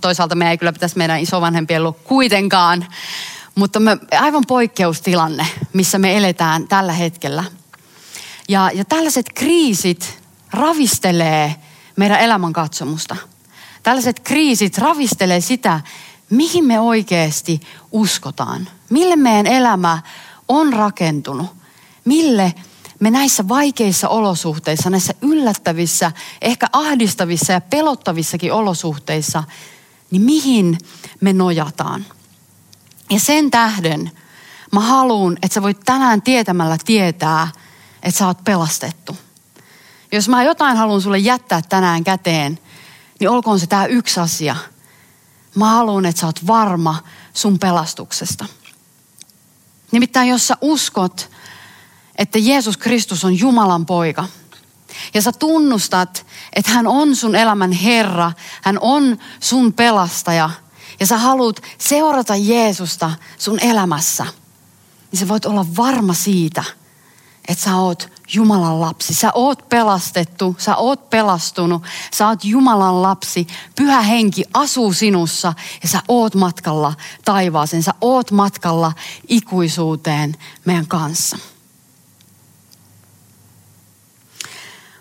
[0.00, 2.86] toisaalta me ei kyllä pitäisi meidän isovanhempia ollut kuitenkaan.
[3.54, 7.44] Mutta me, aivan poikkeustilanne, missä me eletään tällä hetkellä.
[8.48, 10.18] Ja, ja tällaiset kriisit
[10.50, 11.54] ravistelee
[11.96, 13.16] meidän elämän katsomusta.
[13.82, 15.80] Tällaiset kriisit ravistelee sitä,
[16.30, 17.60] mihin me oikeasti
[17.92, 18.68] uskotaan.
[18.90, 19.98] Mille meidän elämä
[20.48, 21.46] on rakentunut,
[22.04, 22.54] mille
[23.00, 29.44] me näissä vaikeissa olosuhteissa, näissä yllättävissä, ehkä ahdistavissa ja pelottavissakin olosuhteissa,
[30.10, 30.78] niin mihin
[31.20, 32.06] me nojataan?
[33.10, 34.10] Ja sen tähden
[34.72, 37.48] mä haluan, että sä voit tänään tietämällä tietää,
[38.02, 39.16] että sä oot pelastettu.
[40.12, 42.58] Jos mä jotain haluan sulle jättää tänään käteen,
[43.20, 44.56] niin olkoon se tämä yksi asia.
[45.54, 47.02] Mä haluan, että sä oot varma
[47.34, 48.46] sun pelastuksesta.
[49.94, 51.30] Nimittäin jos sä uskot,
[52.16, 54.28] että Jeesus Kristus on Jumalan poika,
[55.14, 60.50] ja sä tunnustat, että hän on sun elämän Herra, hän on sun pelastaja,
[61.00, 64.26] ja sä haluat seurata Jeesusta sun elämässä,
[65.12, 66.64] niin sä voit olla varma siitä,
[67.48, 69.14] että sä oot Jumalan lapsi.
[69.14, 71.82] Sä oot pelastettu, sä oot pelastunut,
[72.14, 73.46] sä oot Jumalan lapsi.
[73.76, 77.82] Pyhä henki asuu sinussa ja sä oot matkalla taivaaseen.
[77.82, 78.92] Sä oot matkalla
[79.28, 81.38] ikuisuuteen meidän kanssa.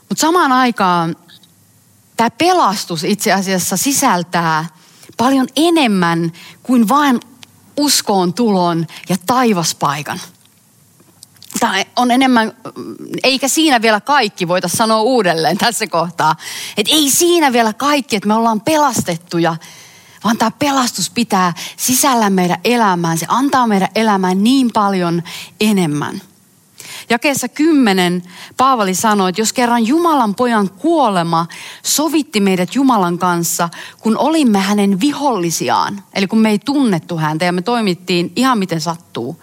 [0.10, 1.16] Mutta samaan aikaan
[2.18, 4.66] tämä pelastus itse asiassa sisältää
[5.18, 6.32] paljon enemmän
[6.64, 7.20] kuin vain
[7.78, 10.22] uskoon tulon ja taivaspaikan–
[11.64, 12.54] Tämä on enemmän,
[13.24, 16.36] eikä siinä vielä kaikki, voita sanoa uudelleen tässä kohtaa.
[16.78, 19.56] Että ei siinä vielä kaikki, että me ollaan pelastettuja,
[20.24, 23.18] vaan tämä pelastus pitää sisällä meidän elämään.
[23.18, 25.24] Se antaa meidän elämään niin paljon
[25.62, 26.22] enemmän.
[27.10, 28.24] Jakeessa kymmenen
[28.58, 31.48] Paavali sanoi, että jos kerran Jumalan pojan kuolema
[31.84, 37.52] sovitti meidät Jumalan kanssa, kun olimme hänen vihollisiaan, eli kun me ei tunnettu häntä ja
[37.52, 39.40] me toimittiin ihan miten sattuu,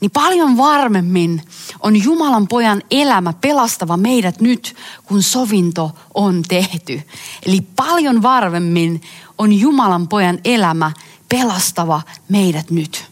[0.00, 1.42] niin paljon varmemmin
[1.80, 7.02] on Jumalan pojan elämä pelastava meidät nyt, kun sovinto on tehty.
[7.46, 9.02] Eli paljon varmemmin
[9.38, 10.92] on Jumalan pojan elämä
[11.28, 13.04] pelastava meidät nyt.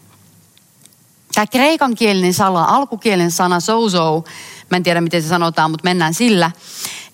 [1.33, 4.23] Tämä kreikankielinen sana, alkukielen sana sozo,
[4.69, 6.51] mä en tiedä miten se sanotaan, mutta mennään sillä.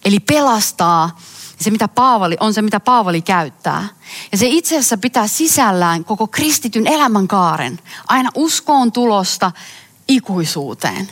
[0.05, 1.19] Eli pelastaa
[1.59, 3.87] se, mitä Paavali, on se, mitä Paavali käyttää.
[4.31, 7.79] Ja se itse asiassa pitää sisällään koko kristityn elämänkaaren.
[8.07, 9.51] Aina uskoon tulosta
[10.07, 11.11] ikuisuuteen.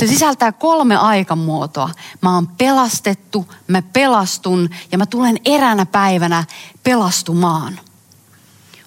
[0.00, 1.90] Se sisältää kolme aikamuotoa.
[2.22, 6.44] Mä oon pelastettu, mä pelastun ja mä tulen eränä päivänä
[6.82, 7.80] pelastumaan.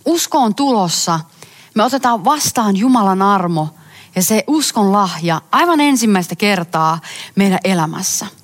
[0.06, 1.20] Uskoon tulossa
[1.76, 3.70] me otetaan vastaan Jumalan armo
[4.16, 7.00] ja se uskon lahja aivan ensimmäistä kertaa
[7.36, 8.28] meidän elämässä–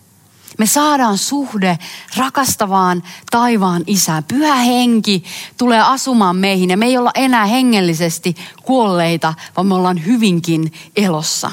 [0.57, 1.79] me saadaan suhde
[2.17, 4.23] rakastavaan taivaan isään.
[4.23, 5.23] Pyhä henki
[5.57, 11.51] tulee asumaan meihin ja me ei olla enää hengellisesti kuolleita, vaan me ollaan hyvinkin elossa.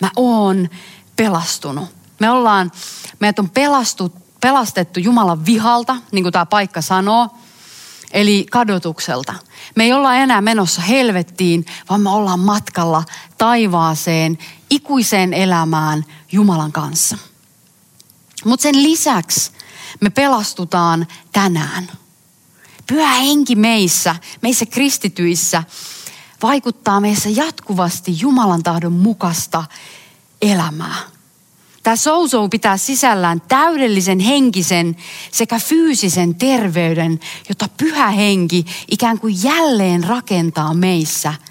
[0.00, 0.68] Mä oon
[1.16, 1.88] pelastunut.
[2.18, 2.72] Me ollaan,
[3.20, 7.28] meidät on pelastu, pelastettu Jumalan vihalta, niin kuin tämä paikka sanoo,
[8.12, 9.34] eli kadotukselta.
[9.74, 13.02] Me ei olla enää menossa helvettiin, vaan me ollaan matkalla
[13.38, 14.38] taivaaseen,
[14.70, 17.18] ikuiseen elämään Jumalan kanssa.
[18.44, 19.50] Mutta sen lisäksi
[20.00, 21.88] me pelastutaan tänään.
[22.86, 25.62] Pyhä henki meissä, meissä kristityissä,
[26.42, 29.64] vaikuttaa meissä jatkuvasti Jumalan tahdon mukaista
[30.42, 30.96] elämää.
[31.82, 34.96] Tämä sousou pitää sisällään täydellisen henkisen
[35.32, 41.34] sekä fyysisen terveyden, jota pyhä henki ikään kuin jälleen rakentaa meissä–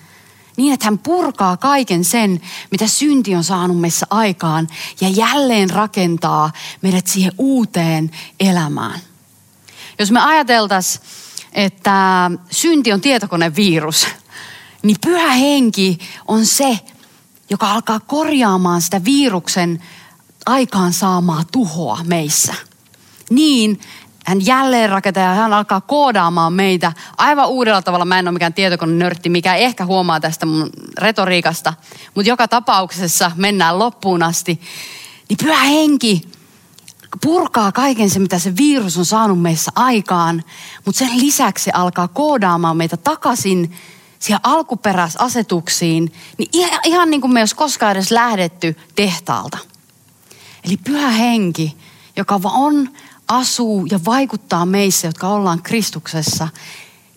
[0.60, 2.42] niin, että hän purkaa kaiken sen,
[2.72, 4.68] mitä synti on saanut meissä aikaan
[5.02, 9.00] ja jälleen rakentaa meidät siihen uuteen elämään.
[10.00, 11.06] Jos me ajateltaisiin,
[11.54, 14.08] että synti on tietokonevirus,
[14.84, 16.80] niin pyhä henki on se,
[17.50, 19.84] joka alkaa korjaamaan sitä viruksen
[20.46, 22.54] aikaan saamaa tuhoa meissä.
[23.30, 23.80] Niin,
[24.30, 28.06] hän jälleen rakentaa ja hän alkaa koodaamaan meitä aivan uudella tavalla.
[28.06, 31.74] Mä en ole mikään tietokonenörtti, mikä ehkä huomaa tästä mun retoriikasta.
[32.16, 34.62] Mutta joka tapauksessa mennään loppuun asti.
[35.30, 36.22] Niin pyhä henki
[37.22, 40.44] purkaa kaiken se, mitä se virus on saanut meissä aikaan.
[40.86, 43.76] Mutta sen lisäksi se alkaa koodaamaan meitä takaisin
[44.20, 46.14] siihen alkuperäisasetuksiin.
[46.38, 49.58] Niin ihan, ihan niin kuin me ei olisi koskaan edes lähdetty tehtaalta.
[50.64, 51.78] Eli pyhä henki,
[52.16, 52.90] joka on
[53.30, 56.48] asuu ja vaikuttaa meissä, jotka ollaan Kristuksessa,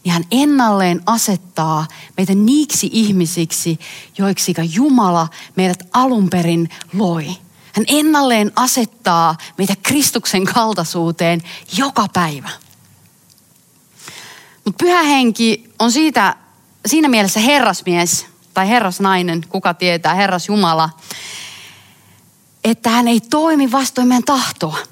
[0.04, 3.78] niin hän ennalleen asettaa meitä niiksi ihmisiksi,
[4.18, 7.26] joiksi Jumala meidät alun perin loi.
[7.72, 11.42] Hän ennalleen asettaa meitä Kristuksen kaltaisuuteen
[11.76, 12.48] joka päivä.
[14.64, 16.36] Mutta pyhä henki on siitä,
[16.86, 20.90] siinä mielessä herrasmies tai herrasnainen, kuka tietää, herras Jumala,
[22.64, 24.91] että hän ei toimi vastoin meidän tahtoa.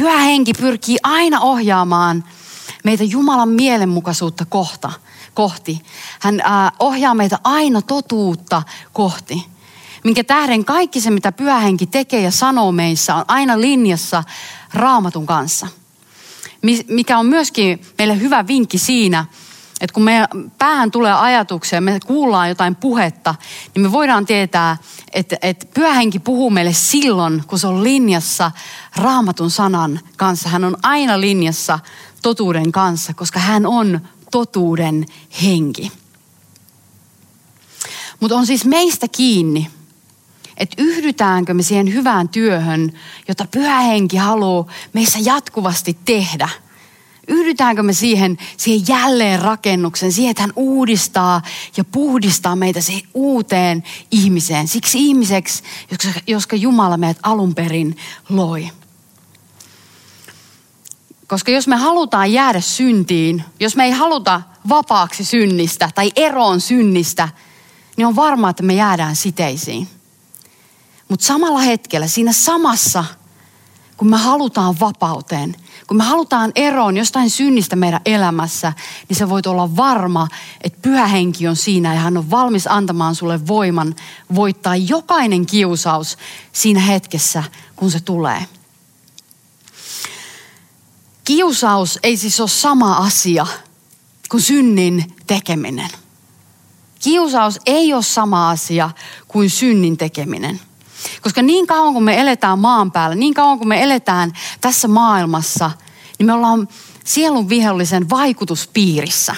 [0.00, 2.24] Pyhä henki pyrkii aina ohjaamaan
[2.84, 4.92] meitä Jumalan mielenmukaisuutta kohta,
[5.34, 5.82] kohti.
[6.20, 9.46] Hän äh, ohjaa meitä aina totuutta kohti.
[10.04, 14.24] minkä tähden kaikki se, mitä pyhähenki tekee ja sanoo meissä, on aina linjassa
[14.74, 15.66] raamatun kanssa.
[16.88, 19.26] Mikä on myöskin meille hyvä vinkki siinä,
[19.80, 20.28] että kun meidän
[20.58, 23.34] päähän tulee ajatuksia, me kuullaan jotain puhetta,
[23.74, 24.76] niin me voidaan tietää,
[25.12, 28.50] että, että pyhähenki puhuu meille silloin, kun se on linjassa
[28.96, 30.48] raamatun sanan kanssa.
[30.48, 31.78] Hän on aina linjassa
[32.22, 34.00] totuuden kanssa, koska hän on
[34.30, 35.06] totuuden
[35.42, 35.92] henki.
[38.20, 39.70] Mutta on siis meistä kiinni,
[40.56, 42.92] että yhdytäänkö me siihen hyvään työhön,
[43.28, 46.48] jota pyhä henki haluaa meissä jatkuvasti tehdä.
[47.30, 51.42] Yhdytäänkö me siihen, siihen jälleen rakennuksen, siihen, että hän uudistaa
[51.76, 54.68] ja puhdistaa meitä siihen uuteen ihmiseen.
[54.68, 55.62] Siksi ihmiseksi,
[56.26, 57.96] joska Jumala meidät alun perin
[58.28, 58.70] loi.
[61.26, 67.28] Koska jos me halutaan jäädä syntiin, jos me ei haluta vapaaksi synnistä tai eroon synnistä,
[67.96, 69.88] niin on varmaa, että me jäädään siteisiin.
[71.08, 73.04] Mutta samalla hetkellä, siinä samassa,
[73.96, 75.56] kun me halutaan vapauteen,
[75.90, 78.72] kun me halutaan eroon jostain synnistä meidän elämässä,
[79.08, 80.28] niin se voit olla varma,
[80.60, 83.94] että pyhä henki on siinä ja hän on valmis antamaan sulle voiman
[84.34, 86.18] voittaa jokainen kiusaus
[86.52, 87.44] siinä hetkessä,
[87.76, 88.46] kun se tulee.
[91.24, 93.46] Kiusaus ei siis ole sama asia
[94.28, 95.90] kuin synnin tekeminen.
[97.02, 98.90] Kiusaus ei ole sama asia
[99.28, 100.60] kuin synnin tekeminen.
[101.20, 105.70] Koska niin kauan kun me eletään maan päällä, niin kauan kun me eletään tässä maailmassa,
[106.18, 106.68] niin me ollaan
[107.04, 109.36] sielun vihollisen vaikutuspiirissä.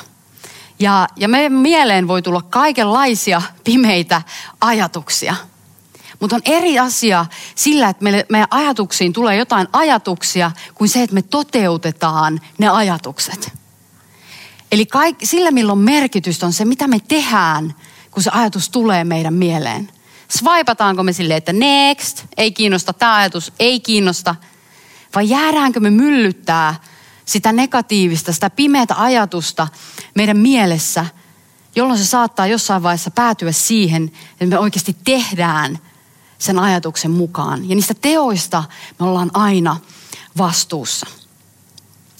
[0.78, 4.22] Ja, ja meidän mieleen voi tulla kaikenlaisia pimeitä
[4.60, 5.34] ajatuksia.
[6.20, 11.14] Mutta on eri asia sillä, että meille, meidän ajatuksiin tulee jotain ajatuksia, kuin se, että
[11.14, 13.52] me toteutetaan ne ajatukset.
[14.72, 17.74] Eli kaik, sillä, milloin merkitystä on se, mitä me tehdään,
[18.10, 19.90] kun se ajatus tulee meidän mieleen.
[20.38, 24.34] Swipataanko me silleen, että next, ei kiinnosta, tämä ajatus ei kiinnosta.
[25.14, 26.74] Vai jäädäänkö me myllyttää
[27.24, 29.68] sitä negatiivista, sitä pimeätä ajatusta
[30.14, 31.06] meidän mielessä,
[31.76, 35.78] jolloin se saattaa jossain vaiheessa päätyä siihen, että me oikeasti tehdään
[36.38, 37.68] sen ajatuksen mukaan.
[37.68, 38.64] Ja niistä teoista
[39.00, 39.76] me ollaan aina
[40.38, 41.06] vastuussa.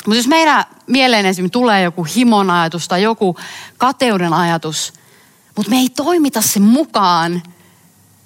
[0.07, 3.37] Mutta jos meidän mieleen esimerkiksi tulee joku himon ajatus tai joku
[3.79, 4.93] kateuden ajatus,
[5.57, 7.43] mutta me ei toimita sen mukaan,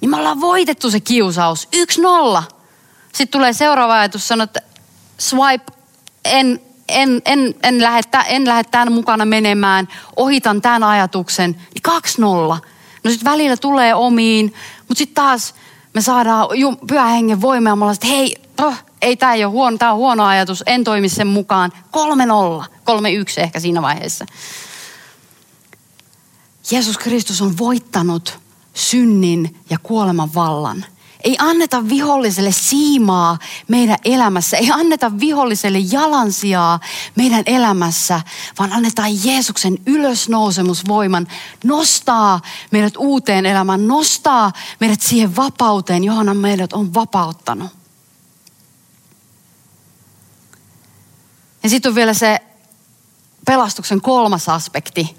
[0.00, 1.68] niin me ollaan voitettu se kiusaus.
[1.72, 2.42] Yksi nolla.
[3.12, 4.62] Sitten tulee seuraava ajatus, sanoo, että
[5.18, 5.72] swipe,
[6.24, 11.50] en, en, en, en, lähde, en lähde tämän mukana menemään, ohitan tämän ajatuksen.
[11.50, 12.58] Niin kaksi nolla.
[13.04, 15.54] No sitten välillä tulee omiin, mutta sitten taas
[15.94, 16.48] me saadaan
[16.86, 19.92] pyhän hengen voimia ja me ollaan, että hei, oh, ei tämä ei ole huono, tämä
[19.92, 21.72] on huono ajatus, en toimi sen mukaan.
[21.90, 24.26] Kolme nolla, kolme yksi ehkä siinä vaiheessa.
[26.70, 28.38] Jeesus Kristus on voittanut
[28.76, 30.84] synnin ja kuoleman vallan.
[31.24, 34.56] Ei anneta viholliselle siimaa meidän elämässä.
[34.56, 36.80] Ei anneta viholliselle jalansijaa
[37.16, 38.20] meidän elämässä,
[38.58, 41.26] vaan annetaan Jeesuksen ylösnousemusvoiman
[41.64, 47.70] nostaa meidät uuteen elämään, nostaa meidät siihen vapauteen, johon meidät on vapauttanut.
[51.62, 52.38] Ja sitten on vielä se
[53.46, 55.16] pelastuksen kolmas aspekti.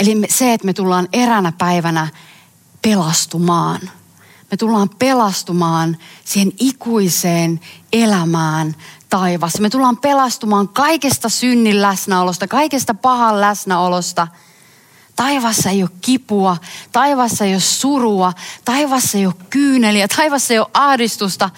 [0.00, 2.08] Eli se, että me tullaan eränä päivänä
[2.82, 3.80] pelastumaan.
[4.50, 7.60] Me tullaan pelastumaan siihen ikuiseen
[7.92, 8.76] elämään
[9.10, 9.62] taivassa.
[9.62, 14.28] Me tullaan pelastumaan kaikesta synnin läsnäolosta, kaikesta pahan läsnäolosta.
[15.16, 16.56] Taivassa ei ole kipua,
[16.92, 18.32] taivassa ei ole surua,
[18.64, 21.50] taivassa ei ole kyyneliä, taivassa ei ole ahdistusta.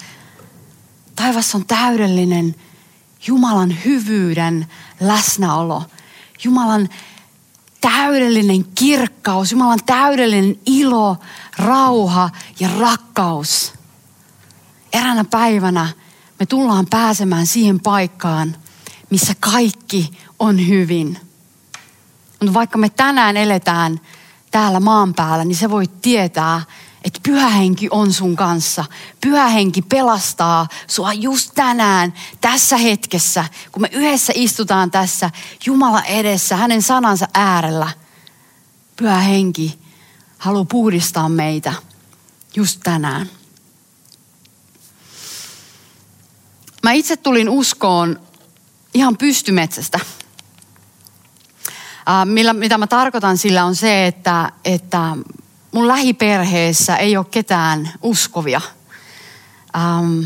[1.15, 2.55] Taivassa on täydellinen
[3.27, 4.67] Jumalan hyvyyden
[4.99, 5.83] läsnäolo.
[6.43, 6.89] Jumalan
[7.91, 11.17] täydellinen kirkkaus, Jumalan täydellinen ilo,
[11.57, 12.29] rauha
[12.59, 13.73] ja rakkaus.
[14.93, 15.89] Eränä päivänä
[16.39, 18.55] me tullaan pääsemään siihen paikkaan,
[19.09, 21.17] missä kaikki on hyvin.
[22.39, 23.99] Mutta vaikka me tänään eletään
[24.51, 26.61] täällä maan päällä, niin se voi tietää,
[27.05, 28.85] että pyhähenki on sun kanssa.
[29.21, 35.29] Pyhähenki pelastaa sua just tänään, tässä hetkessä, kun me yhdessä istutaan tässä
[35.65, 37.89] Jumala edessä, hänen sanansa äärellä.
[38.95, 39.79] Pyhähenki
[40.37, 41.73] haluaa puhdistaa meitä
[42.55, 43.29] just tänään.
[46.83, 48.19] Mä itse tulin uskoon
[48.93, 49.99] ihan pystymetsästä.
[52.25, 55.17] Millä, mitä mä tarkoitan sillä on se, että, että
[55.75, 58.61] mun lähiperheessä ei ole ketään uskovia.
[59.75, 60.23] Ähm,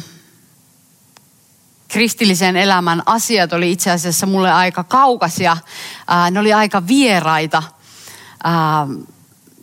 [1.88, 5.52] kristillisen elämän asiat oli itse asiassa mulle aika kaukaisia.
[5.52, 7.64] Äh, ne oli aika vieraita.
[8.46, 9.06] Äh,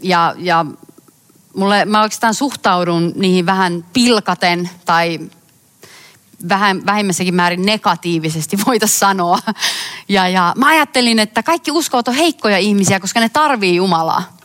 [0.02, 0.66] ja, ja
[1.56, 5.20] mulle, mä oikeastaan suhtaudun niihin vähän pilkaten tai
[6.48, 9.38] vähän, vähimmässäkin määrin negatiivisesti voita sanoa.
[10.08, 14.35] Ja, ja mä ajattelin, että kaikki uskovat on heikkoja ihmisiä, koska ne tarvii Jumalaa.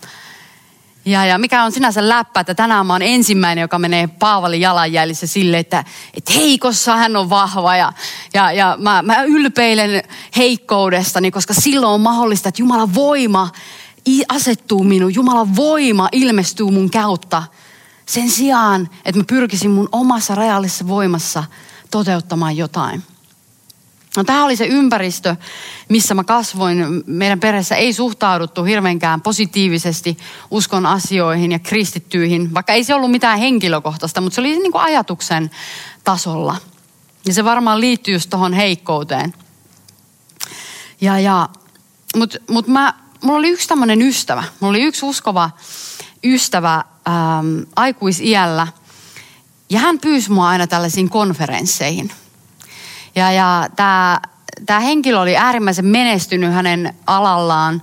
[1.06, 5.28] Ja, ja mikä on sinänsä läppä, että tänään mä oon ensimmäinen, joka menee Paavalin jalanjäljissä
[5.28, 5.84] sille, että,
[6.14, 7.76] että heikossa hän on vahva.
[7.76, 7.94] Ja,
[8.34, 10.04] ja, ja mä, mä ylpeilen
[10.38, 13.50] heikkoudestani, koska silloin on mahdollista, että Jumalan voima
[14.30, 15.16] asettuu minun.
[15.16, 17.44] Jumalan voima ilmestyy mun kautta.
[18.06, 21.44] Sen sijaan, että mä pyrkisin mun omassa rajallisessa voimassa
[21.92, 23.04] toteuttamaan jotain.
[24.18, 25.36] No, tämä oli se ympäristö,
[25.90, 27.04] missä mä kasvoin.
[27.06, 30.18] Meidän perheessä ei suhtauduttu hirveänkään positiivisesti
[30.52, 34.82] uskon asioihin ja kristittyihin, vaikka ei se ollut mitään henkilökohtaista, mutta se oli niin kuin
[34.82, 35.52] ajatuksen
[36.04, 36.58] tasolla.
[37.26, 39.34] Ja se varmaan liittyy just tuohon heikkouteen.
[41.02, 41.50] Ja, ja,
[42.16, 44.44] mutta mut mä, mulla oli yksi tämmöinen ystävä.
[44.60, 45.50] Mulla oli yksi uskova
[46.24, 46.74] ystävä
[47.08, 48.68] ähm, aikuisiällä.
[49.70, 52.12] Ja hän pyysi mua aina tällaisiin konferensseihin–
[53.16, 57.82] ja, ja tämä, henkilö oli äärimmäisen menestynyt hänen alallaan.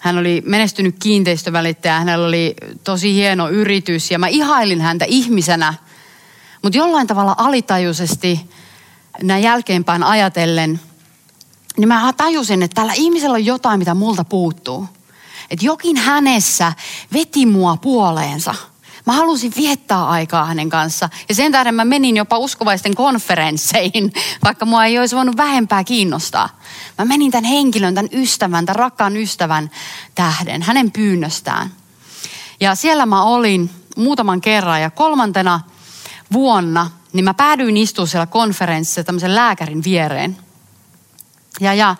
[0.00, 2.54] Hän oli menestynyt kiinteistövälittäjä, hänellä oli
[2.84, 5.74] tosi hieno yritys ja mä ihailin häntä ihmisenä.
[6.62, 8.50] Mutta jollain tavalla alitajuisesti
[9.22, 10.80] näin jälkeenpäin ajatellen,
[11.76, 14.86] niin mä tajusin, että tällä ihmisellä on jotain, mitä multa puuttuu.
[15.50, 16.72] Että jokin hänessä
[17.12, 18.54] veti mua puoleensa–
[19.10, 21.08] Mä halusin viettää aikaa hänen kanssa.
[21.28, 24.12] Ja sen tähden mä menin jopa uskovaisten konferensseihin,
[24.44, 26.60] vaikka mua ei olisi voinut vähempää kiinnostaa.
[26.98, 29.70] Mä menin tämän henkilön, tämän ystävän, tämän rakkaan ystävän
[30.14, 31.70] tähden, hänen pyynnöstään.
[32.60, 35.60] Ja siellä mä olin muutaman kerran ja kolmantena
[36.32, 40.36] vuonna, niin mä päädyin istumaan siellä konferenssissa tämmöisen lääkärin viereen.
[41.60, 41.96] Ja, ja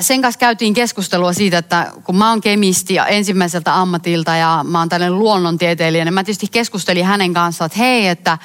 [0.00, 4.78] sen kanssa käytiin keskustelua siitä, että kun mä oon kemisti ja ensimmäiseltä ammatilta ja mä
[4.78, 8.38] oon tällainen luonnontieteilijä, niin mä tietysti keskustelin hänen kanssaan, että hei, että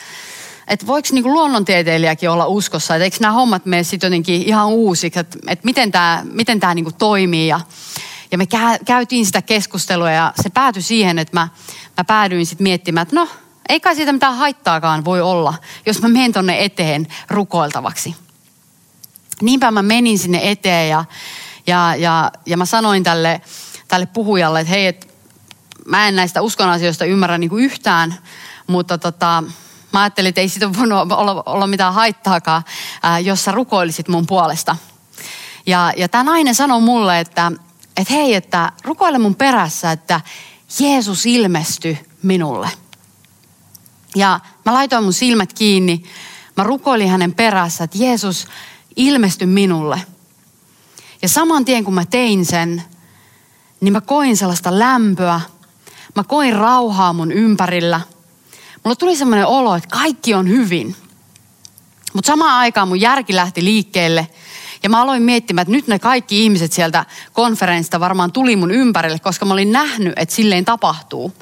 [0.67, 5.19] että voiko niinku luonnontieteilijäkin olla uskossa, että eikö nämä hommat mene sitten jotenkin ihan uusiksi,
[5.19, 7.47] että, että miten tämä miten tää niinku toimii.
[7.47, 7.59] Ja,
[8.31, 8.45] ja me
[8.86, 11.47] käytiin sitä keskustelua ja se päätyi siihen, että mä,
[11.97, 13.27] mä päädyin sitten miettimään, että no,
[13.69, 15.53] ei kai siitä mitään haittaakaan voi olla,
[15.86, 18.15] jos mä menen tonne eteen rukoiltavaksi.
[19.44, 21.06] Niinpä mä menin sinne eteen ja,
[21.68, 23.41] ja, ja, ja mä sanoin tälle,
[23.88, 25.14] tälle puhujalle, että hei, et,
[25.86, 28.16] mä en näistä uskon asioista ymmärrä niin kuin yhtään,
[28.68, 29.44] mutta tota,
[29.94, 32.64] mä ajattelin, että ei siitä voinut olla, olla mitään haittaakaan,
[33.04, 34.76] ää, jos sä rukoilisit mun puolesta.
[35.66, 37.52] Ja, ja tämä nainen sanoi mulle, että,
[37.98, 40.22] että hei, että rukoile mun perässä, että
[40.80, 42.70] Jeesus ilmestyi minulle.
[44.16, 46.04] Ja mä laitoin mun silmät kiinni.
[46.58, 48.48] Mä rukoilin hänen perässä, että Jeesus,
[48.96, 50.02] ilmesty minulle.
[51.22, 52.84] Ja saman tien kun mä tein sen,
[53.82, 55.41] niin mä koin sellaista lämpöä.
[56.16, 58.02] Mä koin rauhaa mun ympärillä.
[58.84, 60.96] Mulla tuli semmoinen olo, että kaikki on hyvin.
[62.14, 64.28] Mutta samaan aikaan mun järki lähti liikkeelle.
[64.84, 69.20] Ja mä aloin miettimään, että nyt ne kaikki ihmiset sieltä konferenssista varmaan tuli mun ympärille,
[69.20, 71.34] koska mä olin nähnyt, että silleen tapahtuu.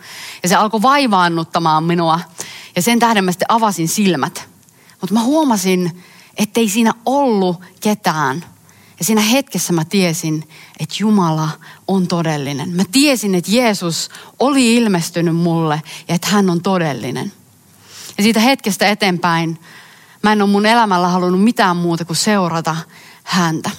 [0.44, 2.20] Ja se alkoi vaivaannuttamaan minua.
[2.76, 4.50] Ja sen tähden mä sitten avasin silmät.
[5.02, 6.04] Mutta mä huomasin,
[6.42, 8.46] ettei siinä ollut ketään.
[9.00, 11.50] Ja siinä hetkessä mä tiesin, että Jumala
[11.88, 12.70] on todellinen.
[12.70, 17.32] Mä tiesin, että Jeesus oli ilmestynyt mulle ja että hän on todellinen.
[18.18, 19.60] Ja siitä hetkestä eteenpäin
[20.24, 22.76] mä en ole mun elämällä halunnut mitään muuta kuin seurata
[23.24, 23.70] häntä.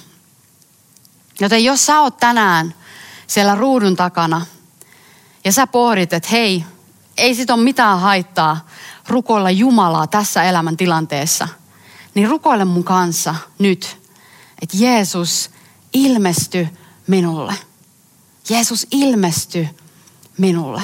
[1.40, 2.74] Joten jos sä oot tänään
[3.26, 4.46] siellä ruudun takana
[5.44, 6.64] ja sä pohdit, että hei,
[7.16, 8.66] ei sit ole mitään haittaa
[9.08, 11.48] rukoilla Jumalaa tässä elämän tilanteessa–
[12.14, 13.98] niin rukoile mun kanssa nyt,
[14.62, 15.50] että Jeesus
[15.92, 16.68] ilmesty
[17.06, 17.54] minulle.
[18.48, 19.68] Jeesus ilmesty
[20.38, 20.82] minulle.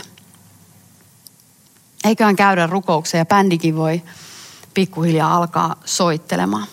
[2.04, 4.02] Eiköhän käydä rukouksia ja bändikin voi
[4.74, 6.66] pikkuhiljaa alkaa soittelemaan.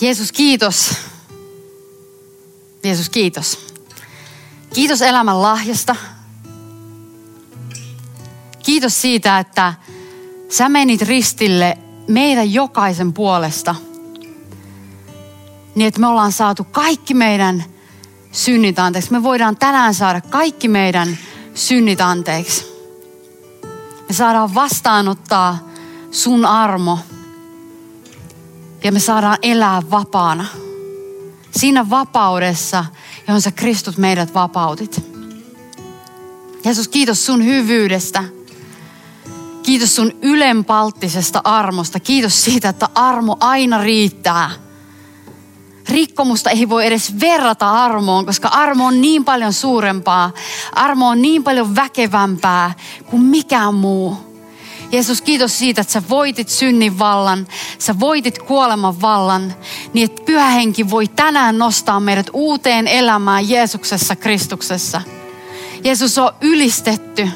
[0.00, 0.94] Jeesus, kiitos.
[2.84, 3.58] Jeesus, kiitos.
[4.74, 5.96] Kiitos elämän lahjasta.
[8.62, 9.74] Kiitos siitä, että
[10.48, 13.74] sä menit ristille meidän jokaisen puolesta.
[15.74, 17.64] Niin, että me ollaan saatu kaikki meidän
[18.32, 19.12] synnit anteeksi.
[19.12, 21.18] Me voidaan tänään saada kaikki meidän
[21.54, 22.64] synnit anteeksi.
[24.08, 25.58] Me saadaan vastaanottaa
[26.10, 26.98] sun armo.
[28.84, 30.46] Ja me saadaan elää vapaana.
[31.56, 32.84] Siinä vapaudessa,
[33.28, 35.12] johon sä Kristus meidät vapautit.
[36.64, 38.24] Jeesus, kiitos sun hyvyydestä.
[39.62, 42.00] Kiitos sun ylenpalttisesta armosta.
[42.00, 44.50] Kiitos siitä, että armo aina riittää.
[45.88, 50.30] rikkomusta ei voi edes verrata armoon, koska armo on niin paljon suurempaa.
[50.72, 52.74] Armo on niin paljon väkevämpää
[53.06, 54.32] kuin mikään muu.
[54.92, 57.46] Jeesus, kiitos siitä, että sä voitit synnin vallan,
[57.78, 59.54] sä voitit kuoleman vallan,
[59.92, 65.02] niin että pyhä henki voi tänään nostaa meidät uuteen elämään Jeesuksessa Kristuksessa.
[65.84, 67.28] Jeesus on ylistetty.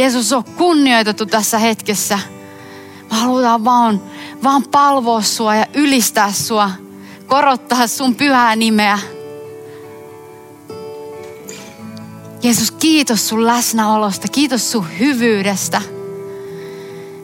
[0.00, 2.18] Jeesus on kunnioitettu tässä hetkessä.
[3.10, 4.02] Me halutaan vaan,
[4.42, 6.70] vaan palvoa sua ja ylistää sua,
[7.26, 8.98] korottaa sun pyhää nimeä.
[12.42, 15.82] Jeesus, kiitos sun läsnäolosta, kiitos sun hyvyydestä.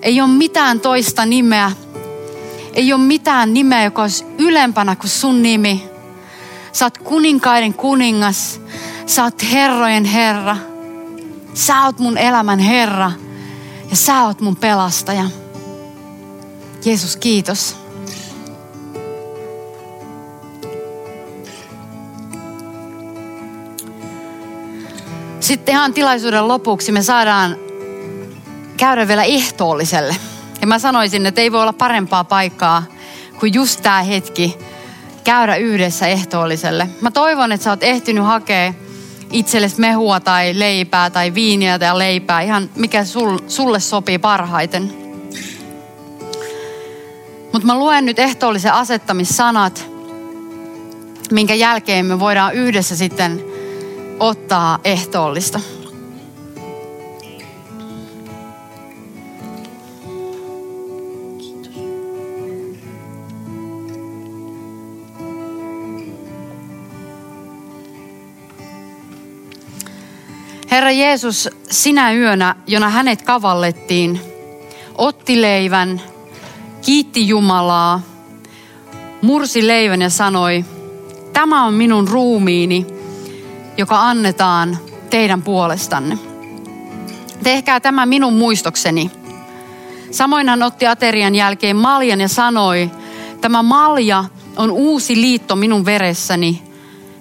[0.03, 1.73] Ei ole mitään toista nimeä.
[2.73, 5.85] Ei ole mitään nimeä, joka olisi ylempänä kuin sun nimi.
[6.83, 8.61] Oot kuninkaiden kuningas.
[9.23, 10.57] Oot herrojen herra.
[11.57, 13.13] Sä oot mun elämän herra.
[13.91, 15.25] Ja sä oot mun pelastaja.
[16.85, 17.77] Jeesus, kiitos.
[25.41, 27.57] Sitten ihan tilaisuuden lopuksi me saadaan
[28.77, 30.17] käydä vielä ehtoolliselle.
[30.61, 32.83] Ja mä sanoisin, että ei voi olla parempaa paikkaa
[33.41, 34.59] kuin just tämä hetki
[35.25, 36.89] käydä yhdessä ehtoolliselle.
[37.01, 38.73] Mä toivon, että sä oot ehtinyt hakea
[39.33, 44.93] itsellesi mehua tai leipää tai viiniä tai leipää, ihan mikä sul, sulle sopii parhaiten.
[47.53, 49.87] Mutta mä luen nyt ehtoollisen asettamissanat,
[51.31, 53.45] minkä jälkeen me voidaan yhdessä sitten
[54.21, 55.61] ottaa ehtoollista.
[70.77, 74.21] Herra Jeesus, sinä yönä, jona hänet kavallettiin,
[74.95, 76.03] otti leivän,
[76.85, 78.01] kiitti Jumalaa,
[79.23, 80.65] mursi leivän ja sanoi,
[81.33, 82.87] tämä on minun ruumiini,
[83.77, 84.79] joka annetaan
[85.11, 86.19] teidän puolestanne.
[87.43, 89.11] Tehkää tämä minun muistokseni.
[90.11, 92.91] Samoin hän otti aterian jälkeen maljan ja sanoi,
[93.41, 94.25] tämä malja
[94.57, 96.63] on uusi liitto minun veressäni.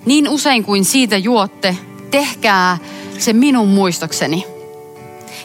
[0.06, 1.78] Niin usein kuin siitä juotte,
[2.12, 2.78] tehkää
[3.20, 4.46] se minun muistokseni.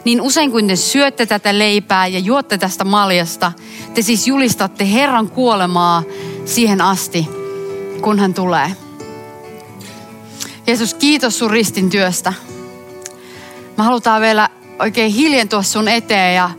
[0.04, 3.52] Niin usein kuin te syötte tätä leipää ja juotte tästä maljasta,
[3.94, 6.02] te siis julistatte Herran kuolemaa
[6.44, 7.28] siihen asti,
[8.00, 8.76] kun hän tulee.
[10.66, 12.32] Jeesus, kiitos sun ristin työstä.
[13.78, 14.48] Mä halutaan vielä
[14.78, 16.50] oikein hiljentua sun eteen ja,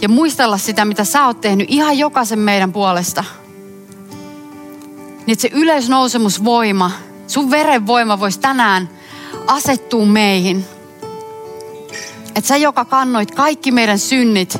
[0.00, 3.24] ja muistella sitä, mitä sä oot tehnyt ihan jokaisen meidän puolesta.
[5.26, 6.90] Niin että se yleisnousemusvoima,
[7.26, 8.97] sun verenvoima voisi tänään
[9.48, 10.64] asettuu meihin.
[12.34, 14.56] Että sä, joka kannoit kaikki meidän synnit,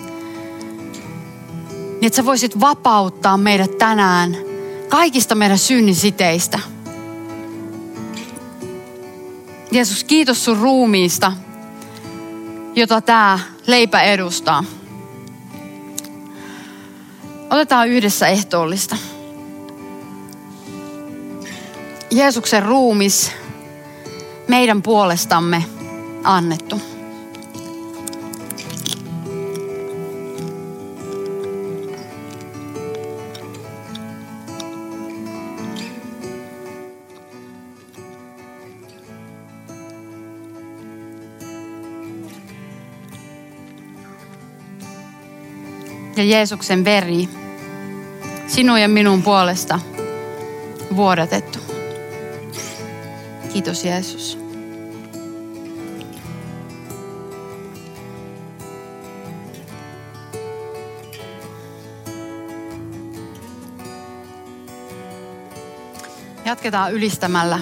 [1.70, 4.36] niin että sä voisit vapauttaa meidät tänään
[4.88, 6.58] kaikista meidän synnisiteistä.
[9.70, 11.32] Jeesus, kiitos sun ruumiista,
[12.74, 14.64] jota tämä leipä edustaa.
[17.50, 18.96] Otetaan yhdessä ehtoollista.
[22.10, 23.32] Jeesuksen ruumis
[24.48, 25.64] meidän puolestamme
[26.24, 26.80] annettu.
[46.18, 47.28] ja Jeesuksen veri
[48.46, 49.80] sinun ja minun puolesta
[50.96, 51.67] vuodatettu.
[53.58, 54.38] Kiitos Jeesus.
[66.44, 67.58] Jatketaan ylistämällä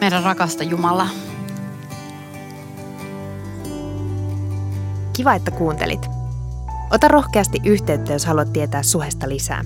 [0.00, 1.08] meidän rakasta Jumalaa.
[5.12, 6.06] Kiva, että kuuntelit.
[6.90, 9.64] Ota rohkeasti yhteyttä, jos haluat tietää Suhesta lisää.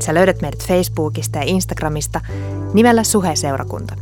[0.00, 2.20] Sä löydät meidät Facebookista ja Instagramista
[2.74, 4.01] nimellä Suhe-seurakunta.